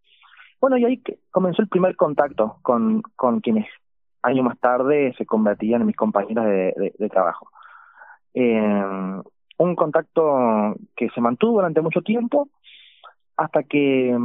Bueno, 0.60 0.76
y 0.78 0.84
ahí 0.84 1.02
comenzó 1.30 1.62
el 1.62 1.68
primer 1.68 1.96
contacto 1.96 2.58
con, 2.62 3.02
con 3.16 3.40
quienes 3.40 3.66
años 4.22 4.44
más 4.44 4.58
tarde 4.58 5.14
se 5.16 5.26
convertían 5.26 5.80
en 5.80 5.86
mis 5.86 5.96
compañeros 5.96 6.44
de, 6.44 7.08
trabajo. 7.10 7.48
Eh, 8.34 8.92
un 9.58 9.76
contacto 9.76 10.74
que 10.96 11.10
se 11.10 11.20
mantuvo 11.20 11.54
durante 11.54 11.80
mucho 11.80 12.02
tiempo 12.02 12.48
hasta 13.36 13.62
que 13.64 14.16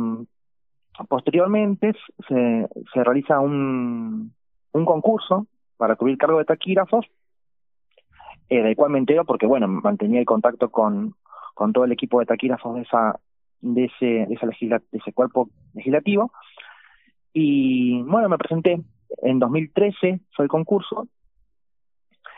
Posteriormente 1.10 1.94
se, 2.28 2.68
se 2.94 3.04
realiza 3.04 3.40
un, 3.40 4.34
un 4.72 4.86
concurso 4.86 5.46
para 5.78 5.96
cubrir 5.96 6.18
cargo 6.18 6.40
de 6.40 6.46
taquígrafos, 6.46 7.06
eh, 8.50 8.62
del 8.62 8.76
cual 8.76 8.92
me 8.92 9.00
entero 9.00 9.26
porque, 9.26 9.46
bueno, 9.46 9.68
mantenía 9.68 10.20
el 10.20 10.26
contacto 10.26 10.70
con, 10.70 11.16
con 11.54 11.74
todo 11.74 11.86
el 11.86 11.92
equipo 11.92 12.20
de 12.20 12.26
taquígrafos 12.26 12.76
de, 12.76 12.82
esa, 12.82 13.20
de, 13.62 13.86
ese, 13.86 14.06
de, 14.06 14.34
esa 14.34 14.48
de 14.48 14.82
ese 14.92 15.14
cuerpo 15.14 15.50
legislativo. 15.74 16.32
Y 17.34 18.02
bueno, 18.04 18.30
me 18.30 18.38
presenté. 18.38 18.82
En 19.22 19.40
2013 19.40 20.20
fue 20.36 20.46
el 20.46 20.50
concurso 20.50 21.08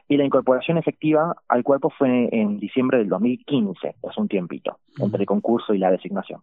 y 0.07 0.17
la 0.17 0.25
incorporación 0.25 0.77
efectiva 0.77 1.35
al 1.47 1.63
cuerpo 1.63 1.89
fue 1.89 2.29
en 2.31 2.59
diciembre 2.59 2.99
del 2.99 3.09
2015, 3.09 3.95
es 4.01 4.17
un 4.17 4.27
tiempito, 4.27 4.79
entre 4.99 5.21
el 5.21 5.25
concurso 5.25 5.73
y 5.73 5.79
la 5.79 5.91
designación. 5.91 6.41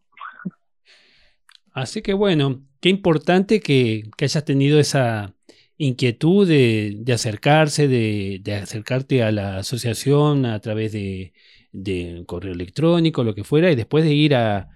Así 1.73 2.03
que 2.03 2.15
bueno, 2.15 2.61
qué 2.81 2.89
importante 2.91 3.61
que, 3.61 4.05
hayas 4.21 4.45
tenido 4.45 4.79
esa 4.79 5.35
inquietud 5.79 6.47
de, 6.49 7.05
acercarse, 7.13 7.89
de, 7.89 8.43
acercarte 8.63 9.23
a 9.23 9.33
la 9.33 9.59
asociación 9.59 10.47
a 10.47 10.61
través 10.61 10.93
de, 10.93 11.33
correo 12.27 12.53
electrónico, 12.53 13.25
lo 13.25 13.35
que 13.35 13.45
fuera, 13.45 13.71
y 13.71 13.77
después 13.77 14.05
de 14.05 14.15
ir 14.15 14.35
a, 14.35 14.69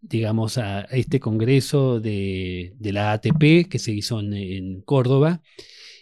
digamos, 0.00 0.58
a 0.58 0.82
este 0.82 1.20
congreso 1.20 2.00
de, 2.00 2.74
la 2.80 3.12
ATP 3.12 3.68
que 3.68 3.78
se 3.78 3.92
hizo 3.92 4.20
en, 4.20 4.82
Córdoba. 4.82 5.42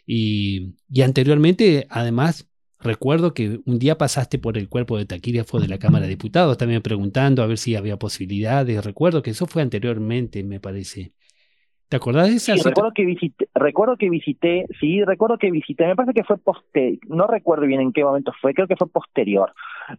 Y, 0.06 0.74
y, 0.90 1.02
anteriormente, 1.02 1.86
además, 1.90 2.46
Recuerdo 2.86 3.34
que 3.34 3.60
un 3.64 3.78
día 3.78 3.98
pasaste 3.98 4.38
por 4.38 4.58
el 4.58 4.68
cuerpo 4.68 4.98
de 4.98 5.06
taquígrafo 5.06 5.58
de 5.58 5.66
la 5.66 5.78
Cámara 5.78 6.04
de 6.04 6.10
Diputados, 6.10 6.58
también 6.58 6.82
preguntando 6.82 7.42
a 7.42 7.46
ver 7.46 7.58
si 7.58 7.74
había 7.74 7.98
posibilidades. 7.98 8.84
Recuerdo 8.84 9.22
que 9.22 9.30
eso 9.30 9.46
fue 9.46 9.62
anteriormente, 9.62 10.44
me 10.44 10.60
parece. 10.60 11.12
¿Te 11.88 11.96
acordás 11.96 12.28
de 12.28 12.36
esa? 12.36 12.56
Sí, 12.56 12.62
recuerdo 12.62 12.92
que 12.92 13.04
visité, 13.04 13.48
recuerdo 13.54 13.96
que 13.96 14.10
visité, 14.10 14.66
sí, 14.80 15.04
recuerdo 15.04 15.38
que 15.38 15.50
visité, 15.50 15.86
me 15.86 15.94
parece 15.94 16.14
que 16.14 16.24
fue 16.24 16.36
posterior, 16.36 16.98
no 17.08 17.26
recuerdo 17.26 17.66
bien 17.66 17.80
en 17.80 17.92
qué 17.92 18.02
momento 18.02 18.32
fue, 18.40 18.54
creo 18.54 18.66
que 18.66 18.76
fue 18.76 18.88
posterior, 18.88 19.52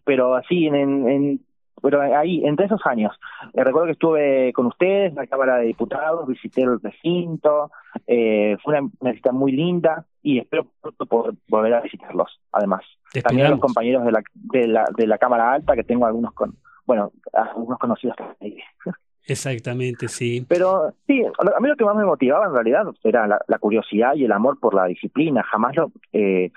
pero 0.04 0.36
así 0.36 0.68
en, 0.68 1.08
en 1.08 1.40
pero 1.82 2.02
ahí, 2.02 2.44
entre 2.44 2.66
esos 2.66 2.82
años, 2.86 3.14
eh, 3.54 3.64
recuerdo 3.64 3.86
que 3.86 3.92
estuve 3.94 4.54
con 4.54 4.66
ustedes 4.66 5.12
en 5.12 5.16
la 5.16 5.28
Cámara 5.28 5.58
de 5.58 5.68
Diputados, 5.68 6.28
visité 6.28 6.64
el 6.64 6.82
recinto, 6.82 7.72
eh, 8.08 8.58
fue 8.64 8.80
una, 8.80 9.12
visita 9.12 9.32
muy 9.32 9.52
linda 9.52 10.06
y 10.24 10.40
espero 10.40 10.68
poder 11.08 11.36
volver 11.48 11.76
a 11.76 11.82
visitarlos, 11.82 12.42
además. 12.52 12.82
También 13.24 13.52
los 13.52 13.60
compañeros 13.60 14.06
de 14.06 14.12
la, 14.12 14.24
de, 14.34 14.68
la, 14.68 14.86
de 14.98 15.08
la 15.08 15.18
Cámara 15.18 15.54
Alta, 15.54 15.76
que 15.76 15.84
tengo 15.84 16.06
algunos 16.06 16.34
con, 16.34 16.58
bueno, 16.86 17.12
algunos 17.32 17.78
conocidos 17.78 18.18
ahí. 18.42 18.58
Exactamente, 19.28 20.08
sí. 20.08 20.46
Pero 20.48 20.94
sí, 21.06 21.22
a 21.24 21.60
mí 21.60 21.68
lo 21.68 21.76
que 21.76 21.84
más 21.84 21.96
me 21.96 22.06
motivaba 22.06 22.46
en 22.46 22.54
realidad 22.54 22.86
era 23.04 23.28
la, 23.28 23.60
curiosidad 23.60 24.16
y 24.16 24.24
el 24.24 24.32
amor 24.32 24.58
por 24.60 24.74
la 24.74 24.86
disciplina. 24.86 25.44
Jamás 25.44 25.76
lo, 25.76 25.92
eh, 26.14 26.52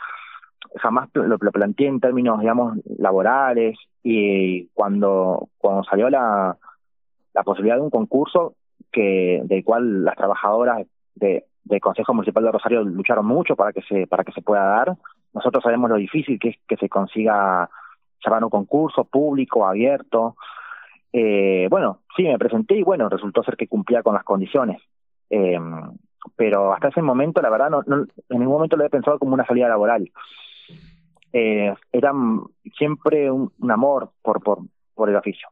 jamás 0.77 1.09
lo, 1.15 1.37
planteé 1.39 1.89
en 1.89 2.01
términos, 2.01 2.39
digamos, 2.39 2.79
laborales 2.99 3.77
y 4.05 4.67
cuando, 4.69 5.49
cuando 5.59 5.83
salió 5.83 6.09
la, 6.11 6.57
la 7.35 7.43
posibilidad 7.43 7.77
de 7.77 7.83
un 7.83 7.91
concurso 7.91 8.55
que 8.93 9.41
del 9.45 9.65
cual 9.65 10.05
las 10.05 10.17
trabajadoras 10.17 10.87
de, 11.17 11.47
del 11.65 11.81
Consejo 11.81 12.15
Municipal 12.15 12.45
de 12.45 12.53
Rosario 12.53 12.83
lucharon 12.85 13.27
mucho 13.27 13.57
para 13.57 13.73
que 13.73 13.83
se 13.83 14.07
para 14.07 14.25
que 14.25 14.33
se 14.33 14.43
pueda 14.43 14.63
dar. 14.63 14.97
Nosotros 15.33 15.63
sabemos 15.63 15.91
lo 15.91 15.97
difícil 15.97 16.39
que 16.39 16.51
es 16.51 16.57
que 16.69 16.77
se 16.77 16.89
consiga 16.89 17.69
llevar 18.25 18.45
un 18.45 18.51
concurso 18.51 19.05
público, 19.05 19.67
abierto. 19.67 20.37
Eh, 21.13 21.67
bueno, 21.71 22.01
sí, 22.17 22.23
me 22.25 22.39
presenté 22.39 22.77
y 22.77 22.83
bueno, 22.83 23.09
resultó 23.09 23.43
ser 23.43 23.57
que 23.57 23.69
cumplía 23.69 24.03
con 24.03 24.15
las 24.15 24.25
condiciones. 24.25 24.81
Eh, 25.29 25.59
pero 26.37 26.73
hasta 26.73 26.89
ese 26.89 27.03
momento, 27.03 27.41
la 27.41 27.51
verdad, 27.51 27.71
no, 27.71 27.83
en 27.87 28.39
ningún 28.39 28.55
momento 28.55 28.77
lo 28.77 28.85
he 28.85 28.91
pensado 28.91 29.19
como 29.19 29.35
una 29.35 29.47
salida 29.47 29.69
laboral 29.69 30.11
eh, 31.33 31.73
era 31.93 32.13
siempre 32.77 33.31
un, 33.31 33.53
amor 33.71 34.13
por, 34.23 34.43
por, 34.43 34.61
por 34.95 35.09
el 35.09 35.17
oficio. 35.17 35.49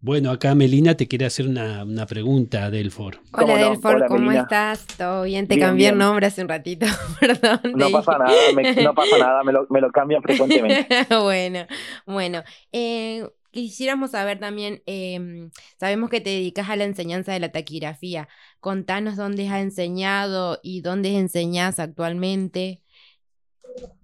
Bueno, 0.00 0.30
acá 0.30 0.54
Melina 0.54 0.96
te 0.96 1.08
quiere 1.08 1.26
hacer 1.26 1.48
una, 1.48 1.82
una 1.82 2.06
pregunta, 2.06 2.70
Delfor. 2.70 3.18
Hola, 3.32 3.56
Delfor, 3.56 4.06
¿cómo 4.06 4.30
estás? 4.30 4.86
¿Todo 4.96 5.24
bien? 5.24 5.48
Te 5.48 5.58
cambié 5.58 5.88
el 5.88 5.98
nombre 5.98 6.26
hace 6.26 6.40
un 6.40 6.48
ratito, 6.48 6.86
perdón. 7.20 7.60
No 7.74 7.90
pasa 7.90 8.16
nada, 8.16 8.32
me, 8.54 8.74
no 8.76 8.94
pasa 8.94 9.18
nada, 9.18 9.42
me 9.42 9.52
lo, 9.52 9.66
me 9.70 9.80
lo 9.80 9.90
cambian 9.90 10.22
frecuentemente. 10.22 10.86
bueno, 11.10 11.66
bueno. 12.06 12.42
Eh, 12.70 13.26
quisiéramos 13.50 14.12
saber 14.12 14.38
también, 14.38 14.82
em, 14.86 15.50
sabemos 15.78 16.10
que 16.10 16.20
te 16.20 16.30
dedicas 16.30 16.68
a 16.70 16.76
la 16.76 16.84
enseñanza 16.84 17.32
de 17.32 17.40
la 17.40 17.50
taquigrafía. 17.50 18.28
Contanos 18.60 19.16
dónde 19.16 19.48
has 19.48 19.62
enseñado 19.62 20.58
y 20.62 20.80
dónde 20.80 21.16
enseñas 21.16 21.78
actualmente. 21.78 22.82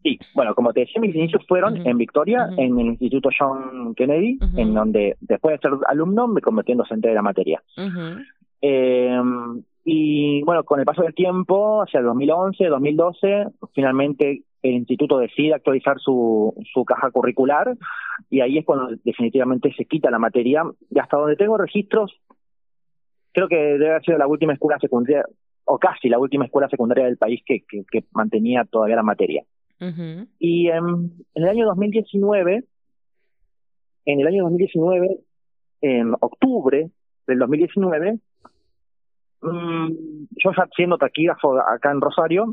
Sí, 0.02 0.18
bueno, 0.34 0.54
como 0.54 0.72
te 0.72 0.80
decía, 0.80 1.00
mis 1.00 1.14
inicios 1.14 1.42
fueron 1.48 1.86
en 1.86 1.98
Victoria, 1.98 2.48
en 2.56 2.78
el 2.78 2.86
Instituto 2.88 3.30
John 3.36 3.94
Kennedy, 3.94 4.38
en 4.56 4.74
donde 4.74 5.16
después 5.20 5.54
de 5.54 5.68
ser 5.68 5.78
alumno 5.88 6.28
me 6.28 6.40
convertí 6.40 6.72
en 6.72 6.78
docente 6.78 7.08
de 7.08 7.14
la 7.14 7.22
materia. 7.22 7.62
Em, 8.60 9.62
y 9.84 10.42
bueno, 10.42 10.64
con 10.64 10.80
el 10.80 10.86
paso 10.86 11.02
del 11.02 11.14
tiempo, 11.14 11.82
hacia 11.82 12.00
el 12.00 12.06
2011, 12.06 12.66
2012, 12.66 13.46
finalmente 13.74 14.42
el 14.64 14.76
instituto 14.76 15.18
decide 15.18 15.52
actualizar 15.52 15.98
su, 15.98 16.54
su 16.72 16.84
caja 16.86 17.10
curricular 17.10 17.76
y 18.30 18.40
ahí 18.40 18.56
es 18.56 18.64
cuando 18.64 18.96
definitivamente 19.04 19.72
se 19.76 19.84
quita 19.84 20.10
la 20.10 20.18
materia. 20.18 20.62
Y 20.90 20.98
hasta 20.98 21.18
donde 21.18 21.36
tengo 21.36 21.58
registros, 21.58 22.18
creo 23.32 23.46
que 23.46 23.56
debe 23.56 23.90
haber 23.90 24.04
sido 24.04 24.16
la 24.16 24.26
última 24.26 24.54
escuela 24.54 24.78
secundaria, 24.78 25.26
o 25.66 25.78
casi 25.78 26.08
la 26.08 26.18
última 26.18 26.46
escuela 26.46 26.68
secundaria 26.70 27.04
del 27.04 27.18
país 27.18 27.42
que, 27.44 27.62
que 27.68 28.04
mantenía 28.12 28.64
todavía 28.64 28.96
la 28.96 29.02
materia. 29.02 29.44
Y 30.38 30.68
en 30.68 31.12
el 31.34 31.46
año 31.46 31.66
2019, 31.66 32.64
en 34.06 34.20
el 34.20 34.26
año 34.26 34.44
2019, 34.44 35.18
en 35.82 36.14
octubre 36.14 36.90
del 37.26 37.38
2019, 37.38 38.18
mm, 39.42 39.88
yo 40.42 40.52
ya 40.56 40.66
siendo 40.74 40.96
taquígrafo 40.96 41.58
acá 41.58 41.90
en 41.90 42.00
Rosario, 42.00 42.46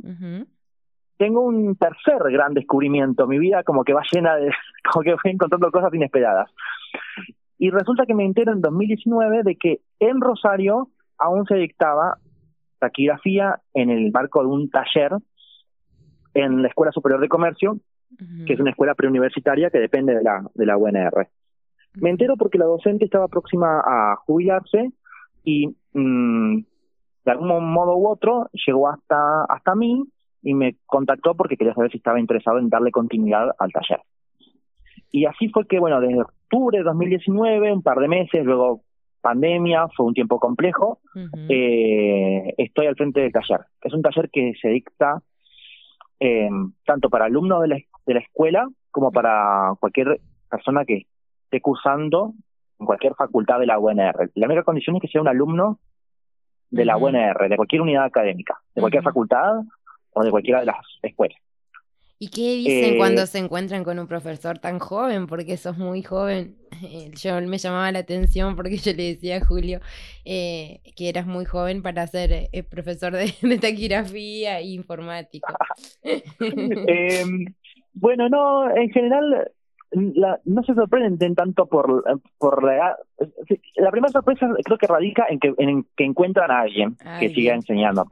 tengo 1.22 1.42
un 1.42 1.76
tercer 1.76 2.18
gran 2.32 2.56
descubrimiento. 2.56 3.28
Mi 3.28 3.38
vida 3.38 3.62
como 3.62 3.84
que 3.84 3.94
va 3.94 4.02
llena 4.12 4.38
de, 4.38 4.50
como 4.92 5.04
que 5.04 5.12
voy 5.12 5.34
encontrando 5.34 5.70
cosas 5.70 5.94
inesperadas. 5.94 6.50
Y 7.60 7.70
resulta 7.70 8.08
que 8.08 8.16
me 8.16 8.26
entero 8.26 8.52
en 8.54 8.60
2019 8.60 9.44
de 9.44 9.56
que 9.56 9.82
en 10.00 10.20
Rosario 10.20 10.88
aún 11.20 11.46
se 11.46 11.58
dictaba 11.58 12.18
taquigrafía 12.80 13.60
en 13.76 13.92
el 13.92 14.12
marco 14.12 14.42
de 14.42 14.48
un 14.48 14.72
taller 14.72 15.12
en 16.34 16.64
la 16.64 16.70
Escuela 16.70 16.92
Superior 16.92 17.22
de 17.22 17.28
Comercio, 17.28 17.78
que 18.48 18.54
es 18.54 18.60
una 18.60 18.72
escuela 18.72 18.96
preuniversitaria 18.96 19.70
que 19.70 19.78
depende 19.78 20.16
de 20.16 20.24
la, 20.24 20.42
de 20.56 20.66
la 20.66 20.76
UNR. 20.76 21.28
Me 22.02 22.10
entero 22.10 22.36
porque 22.36 22.58
la 22.58 22.66
docente 22.66 23.06
estaba 23.06 23.28
próxima 23.28 23.80
a 23.86 24.16
jubilarse 24.26 24.90
y 25.44 25.68
mm, 25.94 26.64
de 27.26 27.32
algún 27.32 27.72
modo 27.72 27.96
u 27.96 28.08
otro 28.08 28.50
llegó 28.66 28.90
hasta, 28.90 29.44
hasta 29.44 29.76
mí 29.76 30.04
y 30.42 30.54
me 30.54 30.76
contactó 30.86 31.36
porque 31.36 31.58
quería 31.58 31.74
saber 31.74 31.92
si 31.92 31.98
estaba 31.98 32.20
interesado 32.20 32.60
en 32.60 32.70
darle 32.70 32.92
continuidad 32.92 33.52
al 33.60 33.72
taller. 33.72 34.02
Y 35.12 35.26
así 35.26 35.50
fue 35.50 35.68
que, 35.68 35.80
bueno, 35.80 36.00
desde 36.00 36.22
octubre 36.22 36.78
de 36.78 36.84
2019, 36.84 37.74
un 37.74 37.82
par 37.82 38.00
de 38.00 38.08
meses, 38.08 38.46
luego 38.46 38.82
pandemia, 39.22 39.88
fue 39.96 40.08
un 40.08 40.14
tiempo 40.14 40.40
complejo, 40.40 41.00
eh, 41.50 42.54
estoy 42.58 42.88
al 42.88 42.96
frente 42.96 43.22
del 43.22 43.32
taller. 43.32 43.62
Es 43.82 43.94
un 43.94 44.02
taller 44.02 44.30
que 44.32 44.54
se 44.60 44.70
dicta 44.70 45.22
eh, 46.20 46.50
tanto 46.86 47.10
para 47.10 47.26
alumnos 47.26 47.62
de 47.62 47.68
la, 47.68 47.78
de 48.06 48.14
la 48.14 48.20
escuela 48.20 48.68
como 48.90 49.12
para 49.12 49.74
cualquier 49.80 50.20
persona 50.50 50.86
que 50.86 51.06
esté 51.46 51.62
cursando 51.62 52.34
en 52.80 52.86
cualquier 52.86 53.14
facultad 53.16 53.60
de 53.60 53.68
la 53.68 53.80
UNR. 53.80 54.32
La 54.36 54.48
única 54.48 54.64
condición 54.64 54.96
es 54.96 55.04
que 55.04 55.08
sea 55.08 55.22
un 55.22 55.28
alumno 55.28 55.80
de 56.72 56.86
la 56.86 56.98
UNR, 56.98 57.50
de 57.50 57.58
cualquier 57.58 57.82
unidad 57.82 58.06
académica, 58.06 58.58
de 58.74 58.82
cualquier 58.82 59.04
facultad 59.04 59.62
o 60.14 60.24
de 60.24 60.32
cualquiera 60.32 60.60
de 60.62 60.68
las 60.68 60.78
escuelas. 61.02 61.38
¿Y 62.24 62.30
qué 62.30 62.54
dicen 62.54 62.98
cuando 62.98 63.24
eh, 63.24 63.26
se 63.26 63.40
encuentran 63.40 63.84
con 63.84 63.98
un 63.98 64.06
profesor 64.06 64.60
tan 64.60 64.78
joven? 64.78 65.26
Porque 65.26 65.58
sos 65.58 65.80
muy 65.80 66.04
joven. 66.04 66.56
Yo 67.20 67.42
me 67.42 67.58
llamaba 67.58 67.92
la 67.92 67.98
atención 67.98 68.56
porque 68.56 68.78
yo 68.78 68.94
le 68.94 69.16
decía 69.16 69.38
a 69.38 69.46
Julio 69.46 69.80
eh, 70.24 70.82
que 70.96 71.10
eras 71.10 71.26
muy 71.26 71.46
joven 71.46 71.82
para 71.82 72.06
ser 72.06 72.32
eh, 72.32 72.64
profesor 72.64 73.14
de, 73.14 73.34
taquigrafía 73.60 74.60
e 74.60 74.68
informático. 74.68 75.52
Em, 76.04 77.46
bueno, 77.94 78.30
no, 78.30 78.70
en 78.76 78.92
general 78.92 79.52
no 79.94 80.64
se 80.64 80.74
sorprenden 80.74 81.36
tanto 81.36 81.66
por, 81.66 82.04
por 82.38 82.64
la 82.64 82.76
edad. 82.76 82.96
La 83.76 83.92
primera 83.92 84.12
sorpresa 84.12 84.48
creo 84.64 84.78
que 84.78 84.88
radica 84.88 85.26
en 85.30 85.40
que, 85.40 85.54
en 85.58 85.86
que 85.96 86.06
encuentran 86.06 86.50
a 86.50 86.62
alguien 86.62 86.96
que 87.20 87.30
siga 87.30 87.54
enseñando. 87.54 88.06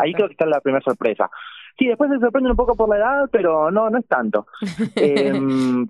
ahí 0.00 0.12
creo 0.12 0.26
que 0.26 0.32
está 0.32 0.46
la 0.46 0.60
primera 0.60 0.82
sorpresa. 0.82 1.30
Sí, 1.78 1.86
después 1.86 2.10
se 2.10 2.18
sorprenden 2.18 2.50
un 2.50 2.56
poco 2.56 2.74
por 2.74 2.88
la 2.88 2.96
edad, 2.96 3.28
pero 3.30 3.70
no, 3.70 3.88
no 3.90 3.98
es 3.98 4.06
tanto. 4.06 4.46
Em, 4.96 5.86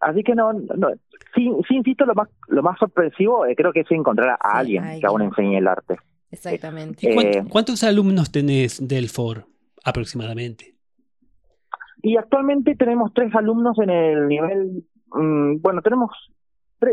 así 0.00 0.22
que 0.22 0.34
no, 0.34 0.52
no 0.52 0.88
sí, 1.34 1.50
sí, 1.68 1.76
insisto, 1.76 2.04
lo 2.04 2.14
más, 2.14 2.28
lo 2.48 2.62
más 2.62 2.78
sorpresivo 2.78 3.46
eh, 3.46 3.54
creo 3.56 3.72
que 3.72 3.80
es 3.80 3.90
encontrar 3.90 4.30
a 4.40 4.58
alguien 4.58 5.00
que 5.00 5.06
aún 5.06 5.22
enseñe 5.22 5.58
el 5.58 5.68
arte. 5.68 5.96
Exactamente. 6.30 7.08
Eh, 7.08 7.44
¿Cuántos 7.48 7.84
alumnos 7.84 8.32
tenés 8.32 8.86
del 8.86 9.08
FOR 9.08 9.46
aproximadamente? 9.84 10.73
Y 12.04 12.18
actualmente 12.18 12.76
tenemos 12.76 13.14
tres 13.14 13.34
alumnos 13.34 13.78
en 13.78 13.88
el 13.88 14.28
nivel, 14.28 14.84
mm, 15.10 15.62
bueno, 15.62 15.80
tenemos 15.80 16.10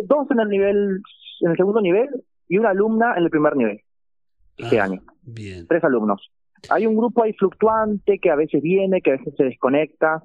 dos 0.05 0.31
en 0.31 0.39
el 0.39 0.47
nivel, 0.47 1.01
en 1.41 1.51
el 1.51 1.57
segundo 1.57 1.81
nivel 1.81 2.07
y 2.47 2.57
una 2.57 2.69
alumna 2.69 3.15
en 3.17 3.23
el 3.23 3.29
primer 3.29 3.57
nivel 3.57 3.81
este 4.55 4.79
ah, 4.79 4.85
año. 4.85 5.01
Bien. 5.21 5.67
Tres 5.67 5.83
alumnos. 5.83 6.31
Hay 6.69 6.87
un 6.87 6.95
grupo 6.95 7.23
ahí 7.23 7.33
fluctuante 7.33 8.19
que 8.19 8.31
a 8.31 8.37
veces 8.37 8.61
viene, 8.61 9.01
que 9.01 9.11
a 9.11 9.17
veces 9.17 9.33
se 9.35 9.43
desconecta. 9.43 10.23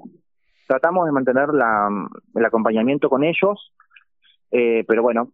Tratamos 0.68 1.04
de 1.06 1.12
mantener 1.12 1.48
la, 1.48 1.88
el 2.36 2.44
acompañamiento 2.44 3.08
con 3.08 3.24
ellos, 3.24 3.72
eh, 4.52 4.84
pero 4.86 5.02
bueno, 5.02 5.32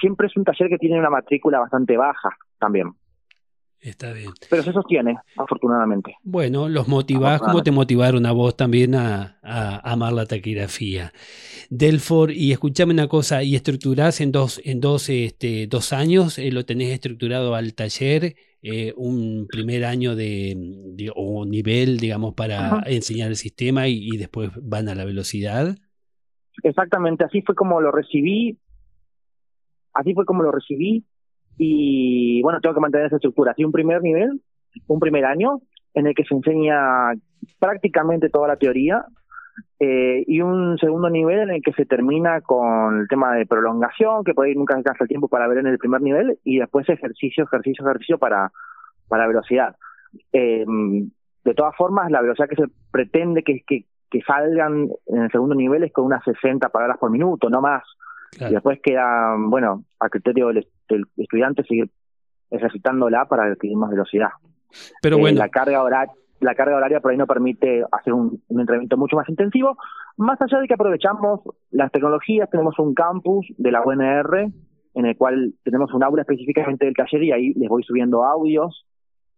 siempre 0.00 0.28
es 0.28 0.36
un 0.38 0.44
taller 0.44 0.70
que 0.70 0.78
tiene 0.78 0.98
una 0.98 1.10
matrícula 1.10 1.58
bastante 1.58 1.98
baja 1.98 2.30
también. 2.58 2.92
Está 3.80 4.12
bien. 4.12 4.30
Pero 4.50 4.62
se 4.62 4.72
sostiene, 4.72 5.16
afortunadamente. 5.36 6.16
Bueno, 6.22 6.68
los 6.68 6.88
motivás, 6.88 7.40
¿cómo 7.40 7.62
te 7.62 7.70
motivaron 7.70 8.26
a 8.26 8.32
vos 8.32 8.56
también 8.56 8.94
a, 8.94 9.38
amar 9.84 10.12
la 10.12 10.26
taquigrafía? 10.26 11.12
Delfor, 11.70 12.32
y 12.32 12.52
escúchame 12.52 12.92
una 12.92 13.06
cosa, 13.06 13.42
¿y 13.42 13.54
estructurás 13.54 14.20
en 14.20 14.32
dos, 14.32 14.60
en 14.64 14.80
dos, 14.80 15.08
este, 15.08 15.66
dos 15.66 15.92
años? 15.92 16.38
Eh, 16.38 16.50
¿Lo 16.50 16.64
tenés 16.64 16.92
estructurado 16.92 17.54
al 17.54 17.74
taller? 17.74 18.34
Eh, 18.62 18.92
un 18.96 19.46
primer 19.48 19.84
año 19.84 20.16
de, 20.16 20.56
o 21.14 21.44
nivel, 21.44 21.98
digamos, 21.98 22.34
para 22.34 22.82
enseñar 22.86 23.28
el 23.28 23.36
sistema 23.36 23.86
y, 23.86 24.08
y, 24.12 24.16
después 24.16 24.50
van 24.60 24.88
a 24.88 24.94
la 24.96 25.04
velocidad. 25.04 25.76
Exactamente, 26.64 27.22
así 27.24 27.42
fue 27.42 27.54
como 27.54 27.80
lo 27.80 27.92
recibí. 27.92 28.58
Así 29.92 30.14
fue 30.14 30.24
como 30.24 30.42
lo 30.42 30.50
recibí. 30.50 31.04
Y 31.58 32.42
bueno, 32.42 32.60
tengo 32.60 32.74
que 32.74 32.80
mantener 32.80 33.06
esa 33.06 33.16
estructura. 33.16 33.52
Así 33.52 33.64
un 33.64 33.72
primer 33.72 34.02
nivel, 34.02 34.40
un 34.86 35.00
primer 35.00 35.24
año, 35.24 35.60
en 35.94 36.06
el 36.06 36.14
que 36.14 36.24
se 36.24 36.34
enseña 36.34 37.12
prácticamente 37.58 38.28
toda 38.28 38.48
la 38.48 38.56
teoría, 38.56 39.04
eh, 39.78 40.24
y 40.26 40.40
un 40.40 40.78
segundo 40.78 41.08
nivel 41.10 41.38
en 41.40 41.50
el 41.50 41.62
que 41.62 41.72
se 41.72 41.86
termina 41.86 42.40
con 42.40 43.00
el 43.00 43.08
tema 43.08 43.34
de 43.34 43.46
prolongación, 43.46 44.24
que 44.24 44.34
por 44.34 44.46
ahí 44.46 44.54
nunca 44.54 44.74
alcanza 44.74 45.04
el 45.04 45.08
tiempo 45.08 45.28
para 45.28 45.48
ver 45.48 45.58
en 45.58 45.66
el 45.66 45.78
primer 45.78 46.02
nivel, 46.02 46.38
y 46.44 46.58
después 46.58 46.88
ejercicio, 46.88 47.44
ejercicio, 47.44 47.84
ejercicio 47.84 48.18
para, 48.18 48.52
para 49.08 49.26
velocidad. 49.26 49.76
Eh, 50.32 50.64
de 51.44 51.54
todas 51.54 51.76
formas, 51.76 52.10
la 52.10 52.22
velocidad 52.22 52.48
que 52.48 52.56
se 52.56 52.68
pretende 52.90 53.42
que, 53.42 53.62
que, 53.66 53.84
que 54.10 54.20
salgan 54.22 54.88
en 55.06 55.22
el 55.22 55.30
segundo 55.30 55.54
nivel 55.54 55.84
es 55.84 55.92
con 55.92 56.04
unas 56.04 56.24
60 56.24 56.68
palabras 56.70 56.98
por 56.98 57.10
minuto, 57.10 57.48
no 57.48 57.60
más. 57.60 57.84
Y 58.38 58.52
después 58.52 58.80
queda, 58.82 59.36
bueno, 59.38 59.84
a 59.98 60.08
criterio 60.08 60.48
del, 60.48 60.66
estudiante 61.16 61.64
seguir 61.64 61.90
ejercitándola 62.50 63.26
para 63.26 63.44
adquirir 63.44 63.76
más 63.76 63.90
velocidad. 63.90 64.30
Pero 65.02 65.16
eh, 65.16 65.20
bueno. 65.20 65.38
la 65.38 65.48
carga 65.48 65.82
horaria 65.82 66.12
la 66.40 66.54
carga 66.54 66.76
horaria 66.76 67.00
por 67.00 67.10
ahí 67.10 67.16
no 67.16 67.26
permite 67.26 67.82
hacer 67.92 68.12
un, 68.12 68.42
entrenamiento 68.48 68.96
mucho 68.96 69.16
más 69.16 69.28
intensivo, 69.28 69.76
más 70.16 70.40
allá 70.40 70.60
de 70.60 70.68
que 70.68 70.74
aprovechamos 70.74 71.40
las 71.70 71.90
tecnologías, 71.90 72.50
tenemos 72.50 72.78
un 72.78 72.94
campus 72.94 73.46
de 73.56 73.72
la 73.72 73.82
UNR 73.82 74.50
en 74.94 75.06
el 75.06 75.16
cual 75.16 75.54
tenemos 75.62 75.92
un 75.92 76.02
aula 76.02 76.22
específicamente 76.22 76.84
del 76.84 76.94
taller 76.94 77.22
y 77.22 77.32
ahí 77.32 77.52
les 77.54 77.68
voy 77.68 77.82
subiendo 77.82 78.24
audios, 78.24 78.86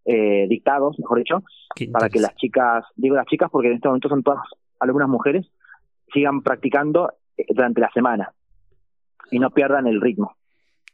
eh, 0.05 0.47
dictados, 0.49 0.99
mejor 0.99 1.19
dicho, 1.19 1.43
para 1.93 2.09
que 2.09 2.21
las 2.21 2.35
chicas, 2.37 2.85
digo 2.97 3.17
las 3.17 3.27
chicas 3.27 3.51
porque 3.51 3.69
en 3.69 3.75
este 3.75 3.89
momento 3.89 4.09
son 4.09 4.23
todas 4.23 4.41
algunas 4.81 5.09
mujeres, 5.09 5.47
sigan 6.13 6.43
practicando 6.43 7.13
eh, 7.37 7.45
durante 7.51 7.81
la 7.81 7.91
semana 7.93 8.33
y 9.31 9.39
no 9.39 9.51
pierdan 9.51 9.87
el 9.87 10.01
ritmo. 10.01 10.37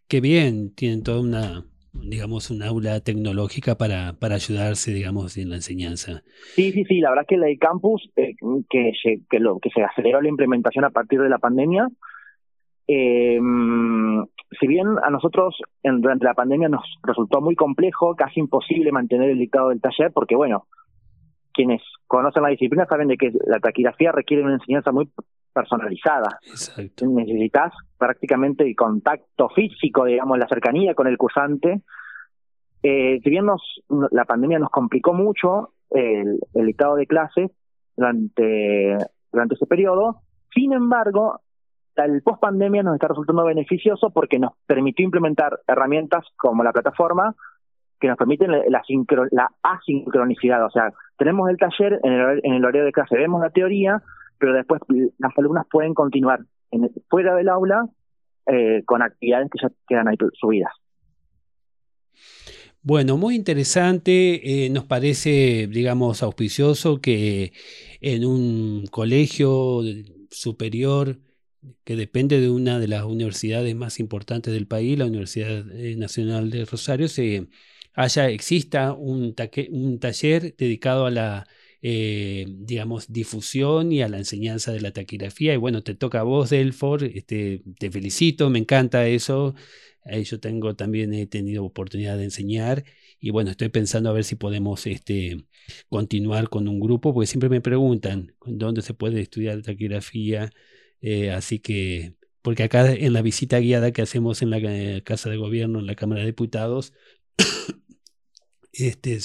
Qué 0.09 0.21
bien, 0.21 0.75
tienen 0.75 1.03
toda 1.03 1.21
una, 1.21 1.65
digamos, 1.93 2.51
un 2.51 2.63
aula 2.63 3.01
tecnológica 3.01 3.77
para, 3.77 4.15
para 4.15 4.35
ayudarse, 4.35 4.93
digamos, 4.93 5.37
en 5.39 5.51
la 5.51 5.57
enseñanza. 5.57 6.23
Sí, 6.55 6.73
sí, 6.73 6.85
sí, 6.85 7.01
la 7.01 7.11
verdad 7.11 7.27
que 7.27 7.37
el 7.37 7.59
campus, 7.59 8.11
eh, 8.17 8.35
que, 8.69 8.93
se, 9.03 9.21
que, 9.31 9.39
lo, 9.39 9.59
que 9.61 9.71
se 9.71 9.83
aceleró 9.83 10.21
la 10.21 10.29
implementación 10.29 10.85
a 10.85 10.91
partir 10.91 11.21
de 11.21 11.29
la 11.29 11.39
pandemia, 11.39 11.89
eh, 12.87 13.41
si 14.61 14.67
bien 14.67 14.87
a 15.03 15.11
nosotros 15.11 15.57
en, 15.83 16.01
durante 16.01 16.27
la 16.27 16.35
pandemia 16.35 16.69
nos 16.69 16.85
resultó 17.03 17.41
muy 17.41 17.55
complejo, 17.55 18.15
casi 18.15 18.41
imposible 18.41 18.93
mantener 18.93 19.31
el 19.31 19.39
dictado 19.39 19.71
del 19.71 19.81
taller, 19.81 20.13
porque 20.13 20.37
bueno, 20.37 20.67
quienes 21.53 21.81
conocen 22.07 22.43
la 22.43 22.51
disciplina 22.51 22.87
saben 22.87 23.09
de 23.09 23.17
que 23.17 23.33
la 23.47 23.61
taquigrafía 23.61 24.13
requiere 24.13 24.43
una 24.43 24.55
enseñanza 24.55 24.93
muy 24.93 25.09
personalizada. 25.55 26.39
Exacto. 26.47 27.07
Necesitas 27.07 27.73
prácticamente 27.97 28.65
el 28.65 28.77
contacto 28.77 29.49
físico, 29.51 30.05
digamos, 30.05 30.39
la 30.39 30.49
cercanía 30.49 30.95
con 30.95 31.07
el 31.07 31.17
cursante. 31.17 31.81
Eh, 32.83 33.21
si 33.23 33.31
bien 33.31 33.47
nos, 33.47 33.63
la 34.11 34.25
pandemia 34.27 34.59
nos 34.59 34.71
complicó 34.71 35.15
mucho 35.15 35.71
el, 35.91 36.39
el 36.53 36.67
dictado 36.67 36.97
de 36.97 37.07
clases 37.07 37.51
durante, 37.97 38.99
durante 39.33 39.55
ese 39.55 39.67
periodo, 39.67 40.21
sin 40.53 40.73
embargo, 40.73 41.41
el 41.97 42.23
post 42.23 42.41
pandemia 42.41 42.83
nos 42.83 42.95
está 42.95 43.09
resultando 43.09 43.45
beneficioso 43.45 44.11
porque 44.11 44.39
nos 44.39 44.53
permitió 44.67 45.05
implementar 45.05 45.61
herramientas 45.67 46.25
como 46.37 46.65
la 46.65 46.73
plataforma 46.73 47.35
que 48.01 48.09
nos 48.09 48.19
permiten 48.19 48.51
la, 48.51 48.83
la, 49.31 49.51
asincronicidad. 49.63 50.65
O 50.67 50.71
sea, 50.71 50.93
tenemos 51.17 51.49
el 51.49 51.57
taller 51.57 52.01
en 52.03 52.13
el, 52.13 52.41
en 52.43 52.55
el 52.55 52.65
horario 52.65 52.85
de 52.85 52.93
clase, 52.93 53.17
vemos 53.17 53.41
la 53.41 53.51
teoría, 53.51 54.03
pero 54.39 54.53
después 54.53 54.81
las 55.19 55.33
alumnas 55.37 55.67
pueden 55.71 55.95
continuar 55.95 56.41
fuera 57.09 57.35
del 57.35 57.49
aula 57.49 57.87
eh, 58.47 58.83
con 58.85 59.03
actividades 59.03 59.49
que 59.51 59.59
ya 59.63 59.73
quedan 59.89 60.09
ahí 60.09 60.17
subidas. 60.41 60.73
Bueno, 62.83 63.17
muy 63.17 63.35
interesante. 63.35 64.67
Eh, 64.67 64.71
nos 64.71 64.85
parece, 64.85 65.67
digamos, 65.69 66.23
auspicioso 66.23 67.01
que 67.01 67.53
en 68.03 68.27
un 68.27 68.87
colegio 68.91 69.81
superior 70.31 71.19
que 71.85 71.97
depende 71.97 72.41
de 72.41 72.51
una 72.51 72.79
de 72.79 72.89
las 72.89 73.05
universidades 73.05 73.75
más 73.75 74.01
importantes 74.01 74.53
del 74.53 74.67
país, 74.67 74.99
la 74.99 75.07
Universidad 75.07 75.65
eh, 75.73 75.97
Nacional 75.97 76.51
de 76.51 76.67
Rosario, 76.67 77.09
se 77.09 77.49
haya, 77.95 78.29
exista 78.29 78.93
un 78.93 79.35
taller 79.35 80.55
dedicado 80.57 81.07
a 81.07 81.11
la 81.11 81.47
eh, 81.87 82.47
digamos, 82.49 83.13
difusión 83.13 83.93
y 83.93 84.01
a 84.03 84.09
la 84.09 84.19
enseñanza 84.19 84.73
de 84.73 84.81
la 84.81 84.93
taquigrafía. 84.93 85.55
Y 85.55 85.59
bueno, 85.59 85.83
te 85.83 85.95
toca 85.95 86.21
a 86.21 86.23
vos, 86.23 86.51
Delfor, 86.51 87.05
este, 87.05 87.63
te 87.79 87.91
felicito, 87.91 88.49
me 88.51 88.59
encanta 88.59 89.07
eso. 89.07 89.55
yo 90.25 90.41
tengo 90.41 90.75
también, 90.77 91.13
he 91.15 91.27
tenido 91.27 91.65
oportunidad 91.65 92.17
de 92.19 92.25
enseñar 92.25 92.85
y 93.25 93.31
bueno, 93.31 93.51
estoy 93.51 93.71
pensando 93.71 94.11
a 94.11 94.13
ver 94.13 94.25
si 94.25 94.35
podemos 94.37 94.87
este, 94.87 95.47
continuar 95.89 96.51
con 96.51 96.69
un 96.69 96.79
grupo, 96.79 97.15
porque 97.15 97.27
siempre 97.27 97.49
me 97.49 97.63
preguntan 97.63 98.35
dónde 98.45 98.83
se 98.83 98.93
puede 98.93 99.21
estudiar 99.23 99.63
taquigrafía, 99.63 100.51
eh, 101.01 101.31
así 101.31 101.59
que, 101.59 102.17
porque 102.43 102.65
acá 102.65 102.93
en 102.93 103.15
la 103.15 103.23
visita 103.23 103.59
guiada 103.61 103.93
que 103.93 104.03
hacemos 104.03 104.43
en 104.43 104.51
la 104.51 104.59
eh, 104.59 105.03
Casa 105.05 105.31
de 105.31 105.39
Gobierno, 105.39 105.79
en 105.81 105.87
la 105.87 105.95
Cámara 105.95 106.21
de 106.21 106.27
Diputados, 106.27 106.93
este, 108.75 109.19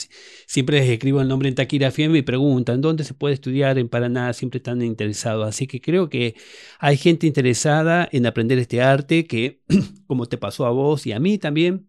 siempre 0.45 0.80
les 0.80 0.89
escribo 0.89 1.22
el 1.22 1.28
nombre 1.28 1.50
en 1.50 1.56
taquigrafía 1.56 2.06
y 2.06 2.10
me 2.10 2.24
preguntan 2.24 2.82
dónde 2.82 3.04
se 3.04 3.14
puede 3.14 3.34
estudiar 3.34 3.78
en 3.78 3.89
Paraná, 3.89 4.34
siempre 4.34 4.58
están 4.58 4.82
interesados. 4.82 5.47
Así 5.47 5.68
que 5.68 5.82
creo 5.82 6.10
que 6.10 6.36
hay 6.80 6.97
gente 6.97 7.28
interesada 7.28 8.08
en 8.12 8.26
aprender 8.26 8.58
este 8.60 8.82
arte 8.82 9.26
que, 9.26 9.62
como 10.08 10.26
te 10.26 10.38
pasó 10.38 10.66
a 10.66 10.72
vos 10.72 11.06
y 11.08 11.12
a 11.12 11.20
mí 11.20 11.38
también, 11.38 11.88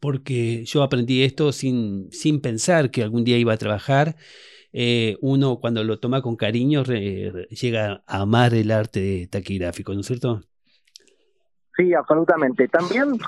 porque 0.00 0.64
yo 0.64 0.82
aprendí 0.82 1.22
esto 1.22 1.52
sin, 1.52 2.10
sin 2.12 2.40
pensar 2.40 2.90
que 2.90 3.02
algún 3.02 3.24
día 3.24 3.38
iba 3.38 3.52
a 3.52 3.56
trabajar 3.58 4.16
eh, 4.72 5.16
uno 5.20 5.58
cuando 5.60 5.84
lo 5.84 5.98
toma 5.98 6.22
con 6.22 6.34
cariño 6.34 6.82
llega 6.82 8.02
a 8.06 8.22
amar 8.22 8.54
el 8.54 8.70
arte 8.70 9.28
taquigráfico, 9.30 9.92
¿no 9.92 10.00
es 10.00 10.06
cierto? 10.06 10.40
Sí, 11.76 11.92
absolutamente. 11.94 12.68
También 12.68 13.18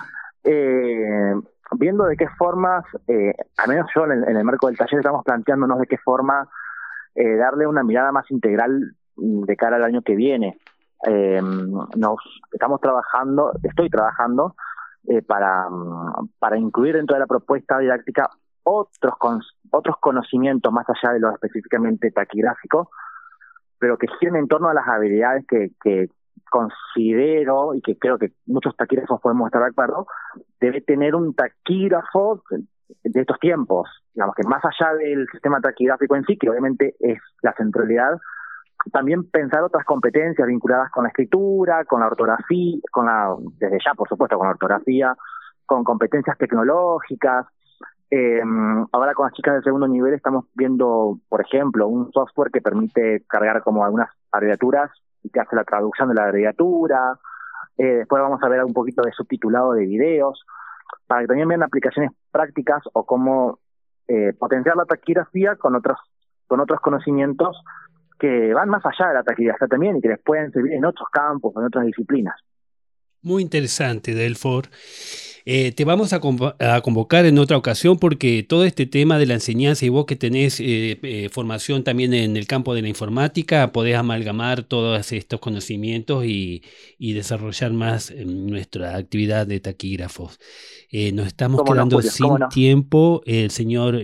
eh, 0.43 1.35
viendo 1.73 2.05
de 2.05 2.17
qué 2.17 2.29
formas, 2.39 2.85
eh, 3.09 3.35
al 3.59 3.69
menos 3.69 3.91
yo 3.95 4.05
en 4.05 4.25
el, 4.25 4.45
marco 4.45 4.67
del 4.67 4.77
taller 4.77 4.99
estamos 4.99 5.25
planteándonos 5.25 5.79
de 5.79 5.87
qué 5.87 5.99
forma 5.99 6.49
eh, 7.15 7.37
darle 7.37 7.67
una 7.67 7.83
mirada 7.83 8.13
más 8.13 8.31
integral 8.31 8.95
de 9.17 9.57
cara 9.57 9.77
al 9.77 9.85
año 9.85 10.03
que 10.03 10.17
viene. 10.17 10.59
nos 11.07 12.19
estamos 12.53 12.81
trabajando, 12.81 13.53
estoy 13.63 13.89
trabajando 13.91 14.55
para, 15.27 15.69
para 16.39 16.59
incluir 16.59 16.97
dentro 16.97 17.15
de 17.15 17.21
la 17.21 17.27
propuesta 17.27 17.79
didáctica 17.79 18.31
otros, 18.65 19.15
otros 19.71 19.97
conocimientos 20.01 20.73
más 20.73 20.87
allá 20.89 21.13
de 21.13 21.21
lo 21.21 21.31
específicamente 21.33 22.11
taquigráfico, 22.11 22.91
pero 23.79 23.97
que 23.97 24.09
giren 24.19 24.37
en 24.37 24.49
torno 24.49 24.69
a 24.69 24.75
las 24.75 24.89
habilidades 24.89 25.45
que, 25.47 25.71
que 25.83 26.09
considero 26.51 27.75
y 27.75 27.81
que 27.81 27.99
creo 27.99 28.19
que 28.19 28.33
muchos 28.47 28.77
taquígrafos 28.77 29.21
podemos 29.21 29.47
estar 29.47 29.63
de 29.63 29.69
acuerdo, 29.69 30.07
debe 30.61 30.81
tener 30.81 31.15
un 31.15 31.35
taquígrafo 31.35 32.43
de 33.03 33.21
estos 33.21 33.39
tiempos, 33.41 33.89
digamos 34.15 34.35
que 34.35 34.47
más 34.47 34.63
allá 34.65 34.95
del 34.95 35.27
sistema 35.33 35.61
taquigráfico 35.61 36.17
en 36.17 36.25
sí, 36.25 36.37
que 36.37 36.51
obviamente 36.51 36.95
es 37.01 37.19
la 37.43 37.53
centralidad, 37.55 38.19
también 38.93 39.29
pensar 39.31 39.63
otras 39.63 39.85
competencias 39.85 40.47
vinculadas 40.47 40.91
con 40.91 41.05
la 41.05 41.09
escritura, 41.09 41.85
con 41.85 42.01
la 42.01 42.07
ortografía, 42.07 42.79
con 42.91 43.07
la, 43.07 43.35
desde 43.59 43.79
ya 43.85 43.95
por 43.95 44.09
supuesto 44.09 44.37
con 44.37 44.47
la 44.47 44.53
ortografía, 44.53 45.17
con 45.65 45.85
competencias 45.85 46.37
tecnológicas, 46.37 47.47
eh, 48.11 48.43
ahora 48.93 49.15
con 49.15 49.27
las 49.27 49.35
chicas 49.35 49.55
del 49.55 49.65
segundo 49.65 49.89
nivel 49.89 50.15
estamos 50.15 50.45
viendo, 50.55 51.19
por 51.29 51.41
ejemplo, 51.41 51.89
un 51.89 52.13
software 52.13 52.51
que 52.53 52.61
permite 52.61 53.25
cargar 53.27 53.63
como 53.63 53.85
algunas 53.85 54.11
abreviaturas 54.31 54.91
y 55.25 55.31
que 55.31 55.41
hace 55.41 55.57
la 55.57 55.65
traducción 55.65 56.09
de 56.09 56.15
la 56.15 56.27
abreviatura. 56.27 57.19
Eh, 57.77 57.97
después 57.99 58.23
vamos 58.23 58.41
a 58.43 58.49
ver 58.49 58.63
un 58.63 58.73
poquito 58.73 59.03
de 59.03 59.11
subtitulado 59.11 59.73
de 59.73 59.87
videos, 59.87 60.45
para 61.09 61.23
que 61.23 61.27
también 61.27 61.49
vean 61.49 61.65
aplicaciones 61.65 62.13
prácticas 62.31 62.83
o 62.93 63.05
cómo 63.05 63.59
eh, 64.07 64.33
potenciar 64.39 64.77
la 64.77 64.85
taquigrafía 64.85 65.57
con 65.57 65.75
otros, 65.75 65.99
con 66.47 66.61
otros 66.61 66.81
conocimientos 66.81 67.61
que 68.19 68.55
van 68.55 68.69
más 68.69 68.83
allá 68.87 69.09
de 69.09 69.15
la 69.15 69.23
taquigrafía 69.25 69.67
también 69.67 69.97
y 69.97 70.01
que 70.01 70.09
les 70.09 70.23
pueden 70.23 70.53
servir 70.53 70.75
en 70.75 70.85
otros 70.85 71.09
campos, 71.11 71.53
en 71.57 71.65
otras 71.65 71.87
disciplinas. 71.87 72.37
Muy 73.23 73.43
interesante, 73.43 74.15
Delfor. 74.15 74.65
Eh, 75.47 75.73
te 75.73 75.85
vamos 75.85 76.15
a, 76.15 76.21
convocar 76.21 77.27
en 77.27 77.39
otra 77.39 77.59
ocasión 77.59 77.99
porque 77.99 78.43
todo 78.43 78.65
este 78.65 78.87
tema 78.87 79.19
de 79.19 79.27
la 79.27 79.35
enseñanza 79.35 79.85
y 79.85 79.91
vos 79.91 80.07
que 80.07 80.17
tenés 80.17 80.59
eh, 80.59 80.99
eh, 81.03 81.29
formación 81.31 81.85
también 81.85 82.15
en 82.15 82.39
el 82.39 82.47
campo 82.47 82.75
de 82.75 82.81
la 82.81 82.89
informática, 82.89 83.71
podés 83.71 83.97
amalgamar 83.97 84.63
todos 84.63 85.13
estos 85.13 85.41
conocimientos 85.41 86.25
y, 86.25 86.63
desarrollar 86.99 87.73
más 87.73 88.13
nuestra 88.27 88.97
actividad 88.97 89.47
de 89.47 89.61
taquígrafos. 89.61 90.41
nos 91.13 91.27
estamos 91.29 91.63
quedando 91.63 92.03
sin 92.03 92.29
tiempo. 92.51 93.23
El 93.25 93.51
señor 93.51 94.01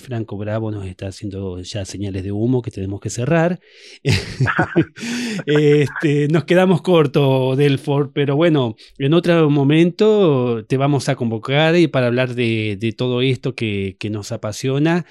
Franco 0.00 0.36
Bravo 0.36 0.70
nos 0.70 0.86
está 0.86 1.06
haciendo 1.06 1.60
ya 1.60 1.84
señales 1.86 2.24
de 2.24 2.32
humo 2.32 2.60
que 2.60 2.70
tenemos 2.70 3.00
que 3.00 3.08
cerrar. 3.08 3.60
este, 5.46 6.28
nos 6.28 6.44
quedamos 6.44 6.82
cortos, 6.82 7.56
Delford, 7.56 8.10
pero 8.12 8.36
bueno, 8.36 8.76
en 8.98 9.14
otro 9.14 9.48
momento 9.48 10.39
te 10.66 10.76
vamos 10.76 11.08
a 11.08 11.16
convocar 11.16 11.76
y 11.76 11.88
para 11.88 12.06
hablar 12.06 12.30
de, 12.34 12.94
todo 12.96 13.20
esto 13.22 13.54
que, 13.54 13.96
nos 14.10 14.32
apasiona. 14.32 15.04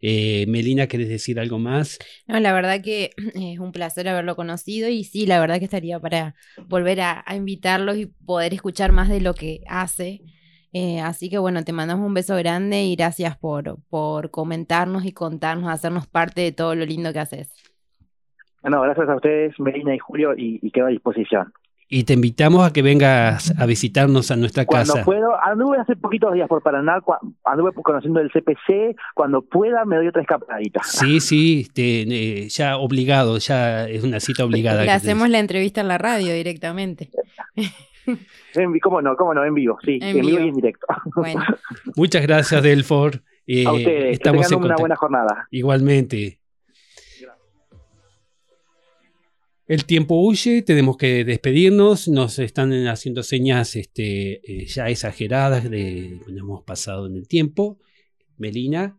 Eh, 0.00 0.46
Melina, 0.48 0.86
¿querés 0.86 1.08
decir 1.08 1.40
algo 1.40 1.58
más? 1.58 1.98
No, 2.26 2.38
la 2.40 2.52
verdad 2.52 2.82
que 2.82 3.10
es 3.34 3.58
un 3.58 3.72
placer 3.72 4.08
haberlo 4.08 4.36
conocido 4.36 4.88
y 4.88 5.04
sí, 5.04 5.26
la 5.26 5.40
verdad 5.40 5.58
que 5.58 5.64
estaría 5.64 5.98
para 6.00 6.34
volver 6.68 7.00
a, 7.00 7.24
invitarlos 7.34 7.96
y 7.96 8.06
poder 8.06 8.54
escuchar 8.54 8.92
más 8.92 9.08
de 9.08 9.20
lo 9.20 9.34
que 9.34 9.60
hace. 9.68 10.20
Eh, 10.72 11.00
así 11.00 11.30
que 11.30 11.38
bueno, 11.38 11.64
te 11.64 11.72
mandamos 11.72 12.06
un 12.06 12.14
beso 12.14 12.36
grande 12.36 12.84
y 12.84 12.96
gracias 12.96 13.36
por, 13.36 13.78
por 13.88 14.30
comentarnos 14.30 15.04
y 15.04 15.12
contarnos, 15.12 15.70
hacernos 15.70 16.06
parte 16.06 16.42
de 16.42 16.52
todo 16.52 16.74
lo 16.74 16.84
lindo 16.84 17.12
que 17.12 17.20
haces. 17.20 17.50
Bueno, 18.62 18.82
gracias 18.82 19.08
a 19.08 19.16
ustedes, 19.16 19.58
Melina 19.60 19.94
y 19.94 19.98
Julio, 19.98 20.34
y, 20.36 20.58
y 20.60 20.70
quedo 20.70 20.86
a 20.86 20.90
disposición. 20.90 21.52
Y 21.88 22.02
te 22.02 22.14
invitamos 22.14 22.66
a 22.66 22.72
que 22.72 22.82
vengas 22.82 23.54
a 23.58 23.64
visitarnos 23.64 24.32
a 24.32 24.36
nuestra 24.36 24.64
casa. 24.64 25.04
Cuando 25.04 25.04
puedo, 25.04 25.44
anduve 25.44 25.78
hace 25.78 25.94
poquitos 25.94 26.34
días 26.34 26.48
por 26.48 26.60
Paraná, 26.60 27.00
anduve 27.44 27.72
conociendo 27.74 28.20
el 28.20 28.30
CPC, 28.32 28.96
cuando 29.14 29.42
pueda 29.42 29.84
me 29.84 29.96
doy 29.96 30.08
otra 30.08 30.22
escapadita. 30.22 30.82
Sí, 30.82 31.20
sí, 31.20 31.68
eh, 31.76 32.48
ya 32.48 32.76
obligado, 32.76 33.38
ya 33.38 33.84
es 33.88 34.02
una 34.02 34.18
cita 34.18 34.44
obligada. 34.44 34.84
Le 34.84 34.90
hacemos 34.90 35.28
la 35.28 35.38
entrevista 35.38 35.80
en 35.80 35.86
la 35.86 35.98
radio 35.98 36.34
directamente. 36.34 37.10
¿Cómo 38.82 39.02
no? 39.02 39.16
¿Cómo 39.16 39.34
no? 39.34 39.44
En 39.44 39.54
vivo, 39.54 39.78
sí, 39.84 39.98
en, 40.02 40.20
vivo. 40.20 40.40
y 40.40 40.48
en 40.48 40.54
directo. 40.54 40.86
Muchas 41.96 42.22
gracias, 42.22 42.62
Delfor. 42.62 43.22
Eh, 43.46 43.64
a 43.64 43.72
ustedes, 43.72 44.14
estamos 44.14 44.48
que 44.48 44.56
una 44.56 44.74
buena 44.74 44.96
jornada. 44.96 45.46
Igualmente. 45.52 46.40
El 49.68 49.84
tiempo 49.84 50.20
huye, 50.20 50.62
tenemos 50.62 50.96
que 50.96 51.24
despedirnos, 51.24 52.06
nos 52.06 52.38
están 52.38 52.72
haciendo 52.86 53.24
señas 53.24 53.74
este, 53.74 54.40
eh, 54.62 54.66
ya 54.66 54.88
exageradas 54.88 55.64
de 55.68 56.20
que 56.24 56.32
hemos 56.38 56.62
pasado 56.62 57.06
en 57.06 57.16
el 57.16 57.26
tiempo. 57.26 57.78
Melina. 58.38 58.98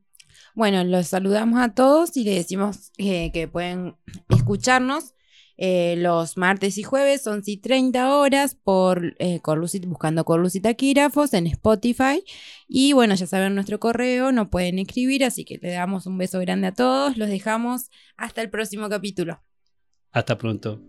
Bueno, 0.55 0.84
los 0.84 1.07
saludamos 1.07 1.61
a 1.61 1.74
todos 1.74 2.18
y 2.18 2.24
les 2.24 2.36
decimos 2.36 2.91
eh, 2.97 3.32
que 3.32 3.47
pueden 3.47 3.95
escucharnos 4.30 5.13
eh, 5.59 5.95
los 5.97 6.38
martes 6.38 6.78
y 6.78 6.84
jueves, 6.84 7.26
11 7.26 7.49
y 7.51 7.57
30 7.57 8.15
horas, 8.15 8.55
por 8.55 9.15
eh, 9.20 9.39
buscando 9.88 10.24
Corlucita 10.24 10.76
en 11.32 11.47
Spotify. 11.47 12.24
Y 12.68 12.93
bueno, 12.93 13.15
ya 13.15 13.26
saben 13.26 13.55
nuestro 13.55 13.80
correo, 13.80 14.32
no 14.32 14.49
pueden 14.49 14.80
escribir, 14.80 15.24
así 15.24 15.45
que 15.45 15.57
le 15.57 15.72
damos 15.72 16.05
un 16.05 16.18
beso 16.18 16.39
grande 16.39 16.68
a 16.68 16.74
todos, 16.74 17.18
los 17.18 17.30
dejamos 17.30 17.89
hasta 18.18 18.41
el 18.41 18.49
próximo 18.49 18.89
capítulo. 18.89 19.41
Hasta 20.12 20.38
pronto. 20.38 20.82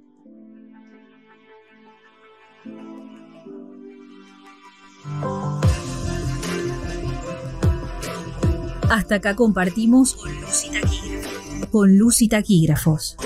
Hasta 8.91 9.17
acá 9.17 9.37
compartimos 9.37 10.17
con 10.17 10.33
Luz 10.33 10.65
y 10.65 10.71
Taquígrafos. 10.71 11.69
Con 11.71 11.99
Luz 11.99 12.23
y 12.23 12.29
Taquígrafos. 12.29 13.17